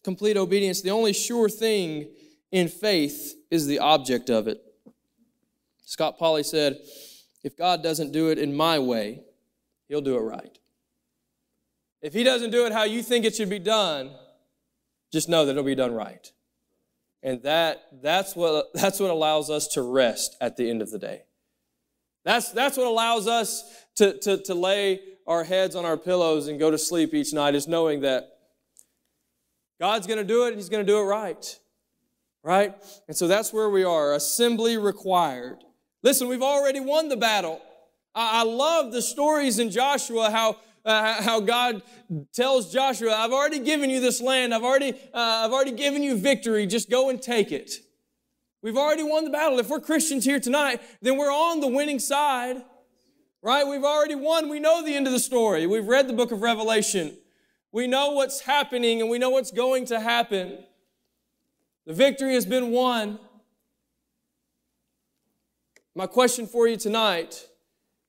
complete 0.03 0.37
obedience. 0.37 0.81
The 0.81 0.89
only 0.89 1.13
sure 1.13 1.49
thing 1.49 2.07
in 2.49 2.69
faith 2.69 3.35
is 3.51 3.67
the 3.67 3.79
object 3.79 4.29
of 4.29 4.47
it. 4.47 4.63
Scott 5.83 6.17
Pauley 6.17 6.45
said, 6.45 6.79
if 7.43 7.57
God 7.57 7.83
doesn't 7.83 8.13
do 8.13 8.29
it 8.29 8.39
in 8.39 8.55
my 8.55 8.79
way, 8.79 9.21
He'll 9.89 10.01
do 10.01 10.15
it 10.15 10.21
right. 10.21 10.57
If 12.01 12.13
He 12.13 12.23
doesn't 12.23 12.51
do 12.51 12.65
it 12.65 12.71
how 12.71 12.85
you 12.85 13.03
think 13.03 13.25
it 13.25 13.35
should 13.35 13.49
be 13.49 13.59
done, 13.59 14.11
just 15.11 15.27
know 15.27 15.45
that 15.45 15.51
it'll 15.51 15.63
be 15.63 15.75
done 15.75 15.93
right. 15.93 16.31
And 17.21 17.43
that, 17.43 17.83
that's, 18.01 18.33
what, 18.33 18.67
that's 18.73 18.99
what 18.99 19.11
allows 19.11 19.49
us 19.49 19.67
to 19.73 19.81
rest 19.81 20.37
at 20.39 20.55
the 20.55 20.69
end 20.69 20.81
of 20.81 20.89
the 20.89 20.97
day. 20.97 21.23
That's, 22.23 22.51
that's 22.51 22.77
what 22.77 22.87
allows 22.87 23.27
us 23.27 23.63
to, 23.95 24.17
to, 24.19 24.37
to 24.43 24.53
lay 24.53 24.99
our 25.27 25.43
heads 25.43 25.75
on 25.75 25.85
our 25.85 25.97
pillows 25.97 26.47
and 26.47 26.59
go 26.59 26.71
to 26.71 26.77
sleep 26.77 27.13
each 27.13 27.33
night 27.33 27.55
is 27.55 27.67
knowing 27.67 28.01
that 28.01 28.29
God's 29.79 30.05
going 30.05 30.19
to 30.19 30.23
do 30.23 30.45
it 30.45 30.49
and 30.49 30.57
He's 30.57 30.69
going 30.69 30.85
to 30.85 30.91
do 30.91 30.99
it 30.99 31.03
right. 31.03 31.59
Right? 32.43 32.75
And 33.07 33.15
so 33.15 33.27
that's 33.27 33.53
where 33.53 33.69
we 33.69 33.83
are. 33.83 34.13
Assembly 34.13 34.77
required. 34.77 35.63
Listen, 36.03 36.27
we've 36.27 36.41
already 36.41 36.79
won 36.79 37.09
the 37.09 37.17
battle. 37.17 37.61
I, 38.13 38.43
love 38.43 38.91
the 38.91 39.01
stories 39.01 39.59
in 39.59 39.69
Joshua 39.69 40.29
how 40.29 40.57
uh, 40.83 41.21
how 41.21 41.39
God 41.39 41.81
tells 42.33 42.73
Joshua, 42.73 43.13
"I've 43.13 43.31
already 43.31 43.59
given 43.59 43.89
you 43.89 44.01
this 44.01 44.19
land. 44.19 44.53
I've 44.53 44.63
already 44.63 44.91
uh, 44.91 45.45
I've 45.45 45.53
already 45.53 45.71
given 45.71 46.03
you 46.03 46.17
victory. 46.17 46.65
Just 46.65 46.89
go 46.89 47.09
and 47.09 47.21
take 47.21 47.51
it." 47.51 47.75
We've 48.61 48.77
already 48.77 49.03
won 49.03 49.23
the 49.23 49.31
battle. 49.31 49.59
If 49.59 49.69
we're 49.69 49.79
Christians 49.79 50.23
here 50.23 50.39
tonight, 50.39 50.81
then 51.01 51.17
we're 51.17 51.31
on 51.31 51.59
the 51.61 51.67
winning 51.67 51.99
side. 51.99 52.57
Right? 53.41 53.65
We've 53.65 53.83
already 53.83 54.15
won. 54.15 54.49
We 54.49 54.59
know 54.59 54.85
the 54.85 54.95
end 54.95 55.07
of 55.07 55.13
the 55.13 55.19
story. 55.19 55.65
We've 55.65 55.87
read 55.87 56.07
the 56.07 56.13
book 56.13 56.31
of 56.31 56.43
Revelation. 56.43 57.17
We 57.71 57.87
know 57.87 58.11
what's 58.11 58.41
happening 58.41 59.01
and 59.01 59.09
we 59.09 59.17
know 59.17 59.31
what's 59.31 59.51
going 59.51 59.85
to 59.85 59.99
happen. 59.99 60.59
The 61.87 61.93
victory 61.93 62.35
has 62.35 62.45
been 62.45 62.69
won. 62.69 63.17
My 65.95 66.05
question 66.05 66.45
for 66.45 66.67
you 66.67 66.77
tonight 66.77 67.47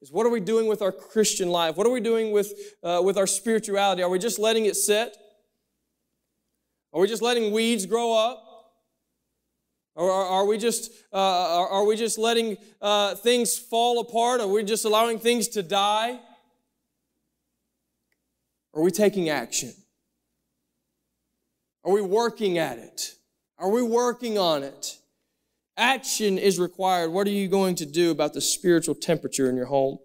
is 0.02 0.12
what 0.12 0.26
are 0.26 0.30
we 0.30 0.40
doing 0.40 0.66
with 0.66 0.82
our 0.82 0.92
Christian 0.92 1.48
life? 1.48 1.76
What 1.76 1.86
are 1.86 1.90
we 1.90 2.00
doing 2.00 2.32
with, 2.32 2.52
uh, 2.82 3.00
with 3.02 3.16
our 3.16 3.26
spirituality? 3.26 4.02
Are 4.02 4.10
we 4.10 4.18
just 4.18 4.38
letting 4.38 4.66
it 4.66 4.76
sit? 4.76 5.16
Are 6.92 7.00
we 7.00 7.08
just 7.08 7.22
letting 7.22 7.52
weeds 7.52 7.86
grow 7.86 8.12
up? 8.12 8.51
Or 9.94 10.10
are, 10.10 10.46
we 10.46 10.56
just 10.56 10.90
uh, 11.12 11.16
are, 11.16 11.84
we 11.84 11.96
just 11.96 12.18
letting 12.18 12.56
uh, 12.80 13.14
things 13.16 13.58
fall 13.58 14.00
apart? 14.00 14.40
Are 14.40 14.46
we 14.46 14.64
just 14.64 14.84
allowing 14.84 15.18
things 15.18 15.48
to 15.48 15.62
die? 15.62 16.18
Are 18.74 18.82
we 18.82 18.90
taking 18.90 19.28
action? 19.28 19.74
Are 21.84 21.92
we 21.92 22.00
working 22.00 22.56
at 22.56 22.78
it? 22.78 23.16
Are 23.58 23.68
we 23.68 23.82
working 23.82 24.38
on 24.38 24.62
it? 24.62 24.98
Action 25.76 26.38
is 26.38 26.58
required. 26.58 27.10
What 27.10 27.26
are 27.26 27.30
you 27.30 27.48
going 27.48 27.74
to 27.76 27.86
do 27.86 28.10
about 28.10 28.32
the 28.32 28.40
spiritual 28.40 28.94
temperature 28.94 29.48
in 29.50 29.56
your 29.56 29.66
home? 29.66 29.98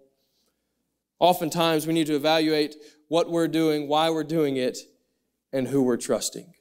Oftentimes, 1.19 1.87
we 1.87 1.93
need 1.93 2.07
to 2.07 2.15
evaluate 2.15 2.75
what 3.07 3.29
we're 3.29 3.47
doing, 3.47 3.87
why 3.87 4.09
we're 4.09 4.23
doing 4.23 4.57
it, 4.57 4.77
and 5.53 5.67
who 5.67 5.81
we're 5.81 5.97
trusting. 5.97 6.53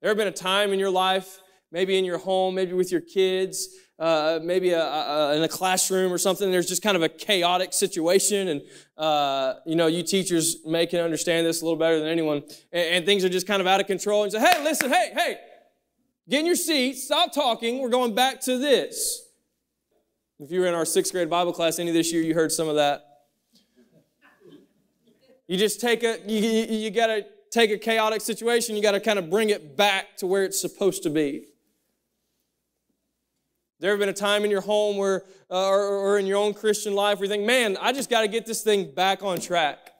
There 0.00 0.10
have 0.10 0.16
been 0.18 0.28
a 0.28 0.32
time 0.32 0.72
in 0.72 0.78
your 0.78 0.90
life, 0.90 1.40
maybe 1.74 1.98
in 1.98 2.06
your 2.06 2.16
home, 2.16 2.54
maybe 2.54 2.72
with 2.72 2.90
your 2.90 3.02
kids, 3.02 3.68
uh, 3.98 4.38
maybe 4.42 4.70
a, 4.70 4.82
a, 4.82 5.36
in 5.36 5.42
a 5.42 5.48
classroom 5.48 6.10
or 6.10 6.16
something. 6.16 6.50
There's 6.50 6.68
just 6.68 6.82
kind 6.82 6.96
of 6.96 7.02
a 7.02 7.10
chaotic 7.10 7.74
situation, 7.74 8.48
and 8.48 8.62
uh, 8.96 9.54
you 9.66 9.76
know, 9.76 9.88
you 9.88 10.02
teachers 10.02 10.64
may 10.64 10.86
can 10.86 11.00
understand 11.00 11.46
this 11.46 11.60
a 11.60 11.64
little 11.66 11.78
better 11.78 11.98
than 11.98 12.08
anyone. 12.08 12.42
And, 12.72 12.86
and 12.94 13.04
things 13.04 13.22
are 13.26 13.28
just 13.28 13.46
kind 13.46 13.60
of 13.60 13.66
out 13.66 13.80
of 13.80 13.86
control. 13.86 14.22
And 14.22 14.32
say, 14.32 14.40
"Hey, 14.40 14.64
listen, 14.64 14.90
hey, 14.90 15.10
hey, 15.14 15.36
Get 16.28 16.40
in 16.40 16.46
your 16.46 16.54
seat, 16.54 16.94
stop 16.94 17.34
talking. 17.34 17.80
We're 17.80 17.90
going 17.90 18.14
back 18.14 18.40
to 18.42 18.56
this. 18.56 19.20
If 20.38 20.50
you 20.50 20.60
were 20.60 20.66
in 20.66 20.74
our 20.74 20.86
sixth 20.86 21.12
grade 21.12 21.28
Bible 21.28 21.52
class 21.52 21.78
any 21.78 21.90
this 21.90 22.12
year, 22.12 22.22
you 22.22 22.34
heard 22.34 22.50
some 22.50 22.66
of 22.66 22.76
that. 22.76 23.04
You 25.46 25.58
just 25.58 25.82
take 25.82 26.02
a, 26.02 26.18
you, 26.26 26.38
you, 26.38 26.76
you 26.78 26.90
got 26.90 27.08
to 27.08 27.26
take 27.50 27.70
a 27.70 27.76
chaotic 27.76 28.22
situation, 28.22 28.74
you 28.74 28.82
got 28.82 28.92
to 28.92 29.00
kind 29.00 29.18
of 29.18 29.28
bring 29.28 29.50
it 29.50 29.76
back 29.76 30.16
to 30.16 30.26
where 30.26 30.44
it's 30.44 30.58
supposed 30.58 31.02
to 31.02 31.10
be. 31.10 31.44
There 33.80 33.90
have 33.90 33.98
been 33.98 34.08
a 34.08 34.12
time 34.12 34.44
in 34.44 34.50
your 34.50 34.60
home 34.60 34.96
where, 34.96 35.24
uh, 35.50 35.68
or, 35.68 35.80
or 35.80 36.18
in 36.18 36.26
your 36.26 36.38
own 36.38 36.54
Christian 36.54 36.94
life 36.94 37.18
where 37.18 37.24
you 37.24 37.30
think, 37.30 37.44
man, 37.44 37.76
I 37.80 37.92
just 37.92 38.08
got 38.08 38.22
to 38.22 38.28
get 38.28 38.46
this 38.46 38.62
thing 38.62 38.94
back 38.94 39.22
on 39.22 39.40
track 39.40 39.94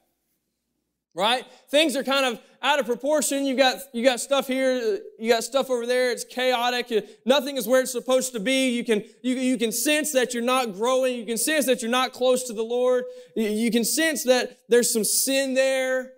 right? 1.14 1.44
Things 1.70 1.96
are 1.96 2.02
kind 2.02 2.26
of 2.26 2.40
out 2.60 2.80
of 2.80 2.86
proportion. 2.86 3.46
You 3.46 3.56
got 3.56 3.78
you 3.92 4.04
got 4.04 4.20
stuff 4.20 4.48
here, 4.48 4.98
you 5.18 5.30
got 5.30 5.44
stuff 5.44 5.70
over 5.70 5.86
there. 5.86 6.10
It's 6.10 6.24
chaotic. 6.24 6.92
Nothing 7.24 7.56
is 7.56 7.66
where 7.66 7.80
it's 7.80 7.92
supposed 7.92 8.32
to 8.32 8.40
be. 8.40 8.70
You 8.70 8.84
can 8.84 9.04
you, 9.22 9.34
you 9.34 9.56
can 9.56 9.72
sense 9.72 10.12
that 10.12 10.34
you're 10.34 10.42
not 10.42 10.74
growing. 10.74 11.16
You 11.16 11.24
can 11.24 11.38
sense 11.38 11.66
that 11.66 11.82
you're 11.82 11.90
not 11.90 12.12
close 12.12 12.44
to 12.44 12.52
the 12.52 12.62
Lord. 12.62 13.04
You, 13.36 13.48
you 13.48 13.70
can 13.70 13.84
sense 13.84 14.24
that 14.24 14.58
there's 14.68 14.92
some 14.92 15.04
sin 15.04 15.54
there. 15.54 16.12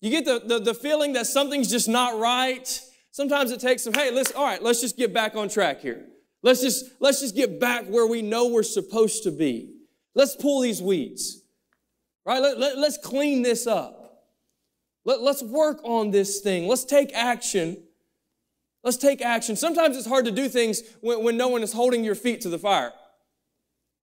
You 0.00 0.10
get 0.10 0.26
the, 0.26 0.42
the, 0.44 0.58
the 0.58 0.74
feeling 0.74 1.14
that 1.14 1.26
something's 1.26 1.70
just 1.70 1.88
not 1.88 2.18
right. 2.20 2.80
Sometimes 3.14 3.52
it 3.52 3.60
takes 3.60 3.84
some, 3.84 3.94
hey, 3.94 4.10
let's 4.10 4.32
all 4.32 4.44
right, 4.44 4.60
let's 4.60 4.80
just 4.80 4.96
get 4.96 5.14
back 5.14 5.36
on 5.36 5.48
track 5.48 5.80
here. 5.80 6.04
Let's 6.42 6.60
just 6.60 6.86
let's 6.98 7.20
just 7.20 7.36
get 7.36 7.60
back 7.60 7.86
where 7.86 8.08
we 8.08 8.22
know 8.22 8.48
we're 8.48 8.64
supposed 8.64 9.22
to 9.22 9.30
be. 9.30 9.70
Let's 10.16 10.34
pull 10.34 10.60
these 10.60 10.82
weeds. 10.82 11.40
Right? 12.26 12.42
Let, 12.42 12.58
let, 12.58 12.76
let's 12.76 12.98
clean 12.98 13.42
this 13.42 13.68
up. 13.68 14.24
Let, 15.04 15.22
let's 15.22 15.44
work 15.44 15.78
on 15.84 16.10
this 16.10 16.40
thing. 16.40 16.66
Let's 16.66 16.84
take 16.84 17.14
action. 17.14 17.76
Let's 18.82 18.96
take 18.96 19.22
action. 19.22 19.54
Sometimes 19.54 19.96
it's 19.96 20.08
hard 20.08 20.24
to 20.24 20.32
do 20.32 20.48
things 20.48 20.82
when, 21.00 21.22
when 21.22 21.36
no 21.36 21.46
one 21.46 21.62
is 21.62 21.72
holding 21.72 22.02
your 22.02 22.16
feet 22.16 22.40
to 22.40 22.48
the 22.48 22.58
fire. 22.58 22.92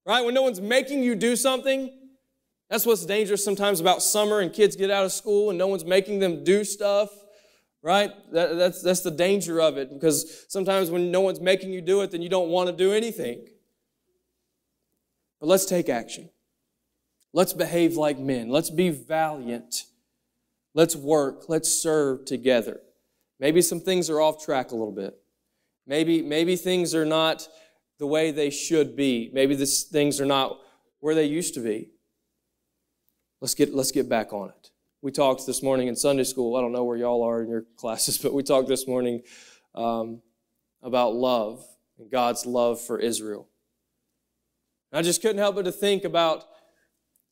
Right? 0.05 0.23
When 0.23 0.33
no 0.33 0.41
one's 0.41 0.61
making 0.61 1.03
you 1.03 1.15
do 1.15 1.35
something. 1.35 1.91
That's 2.69 2.85
what's 2.85 3.05
dangerous 3.05 3.43
sometimes 3.43 3.81
about 3.81 4.01
summer 4.01 4.39
and 4.39 4.53
kids 4.53 4.77
get 4.77 4.89
out 4.89 5.03
of 5.03 5.11
school 5.11 5.49
and 5.49 5.59
no 5.59 5.67
one's 5.67 5.83
making 5.83 6.19
them 6.19 6.45
do 6.45 6.63
stuff. 6.63 7.09
Right? 7.81 8.11
That, 8.31 8.57
that's, 8.57 8.81
that's 8.81 9.01
the 9.01 9.11
danger 9.11 9.59
of 9.61 9.77
it 9.77 9.89
because 9.91 10.45
sometimes 10.47 10.89
when 10.89 11.11
no 11.11 11.21
one's 11.21 11.41
making 11.41 11.73
you 11.73 11.81
do 11.81 12.01
it, 12.01 12.11
then 12.11 12.21
you 12.21 12.29
don't 12.29 12.49
want 12.49 12.69
to 12.69 12.75
do 12.75 12.93
anything. 12.93 13.47
But 15.39 15.47
let's 15.47 15.65
take 15.65 15.89
action. 15.89 16.29
Let's 17.33 17.53
behave 17.53 17.95
like 17.95 18.19
men. 18.19 18.49
Let's 18.49 18.69
be 18.69 18.89
valiant. 18.89 19.85
Let's 20.73 20.95
work. 20.95 21.49
Let's 21.49 21.69
serve 21.69 22.25
together. 22.25 22.81
Maybe 23.39 23.61
some 23.61 23.79
things 23.79 24.09
are 24.09 24.21
off 24.21 24.43
track 24.43 24.71
a 24.71 24.75
little 24.75 24.91
bit. 24.93 25.15
Maybe, 25.87 26.21
maybe 26.21 26.55
things 26.55 26.93
are 26.93 27.05
not 27.05 27.47
the 27.97 28.05
way 28.05 28.31
they 28.31 28.49
should 28.49 28.95
be. 28.95 29.31
Maybe 29.33 29.55
this, 29.55 29.83
things 29.83 30.21
are 30.21 30.25
not 30.25 30.59
where 30.99 31.15
they 31.15 31.25
used 31.25 31.55
to 31.55 31.59
be. 31.59 31.89
Let's 33.39 33.55
get, 33.55 33.73
let's 33.73 33.91
get 33.91 34.07
back 34.07 34.31
on 34.33 34.49
it. 34.49 34.69
We 35.03 35.11
talked 35.11 35.47
this 35.47 35.63
morning 35.63 35.87
in 35.87 35.95
Sunday 35.95 36.23
school. 36.23 36.55
I 36.55 36.61
don't 36.61 36.71
know 36.71 36.83
where 36.83 36.95
y'all 36.95 37.23
are 37.23 37.41
in 37.41 37.49
your 37.49 37.65
classes, 37.75 38.19
but 38.19 38.33
we 38.33 38.43
talked 38.43 38.67
this 38.67 38.87
morning 38.87 39.23
um, 39.73 40.21
about 40.83 41.15
love 41.15 41.65
and 41.97 42.11
God's 42.11 42.45
love 42.45 42.79
for 42.79 42.99
Israel. 42.99 43.47
I 44.93 45.01
just 45.01 45.21
couldn't 45.21 45.39
help 45.39 45.55
but 45.55 45.65
to 45.65 45.71
think 45.71 46.03
about 46.03 46.43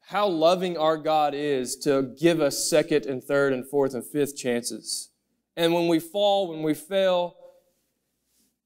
how 0.07 0.27
loving 0.27 0.77
our 0.77 0.97
God 0.97 1.35
is 1.35 1.75
to 1.77 2.15
give 2.19 2.41
us 2.41 2.67
second 2.67 3.05
and 3.05 3.23
third 3.23 3.53
and 3.53 3.67
fourth 3.67 3.93
and 3.93 4.03
fifth 4.03 4.35
chances. 4.35 5.11
And 5.55 5.71
when 5.71 5.87
we 5.87 5.99
fall, 5.99 6.47
when 6.47 6.63
we 6.63 6.73
fail, 6.73 7.35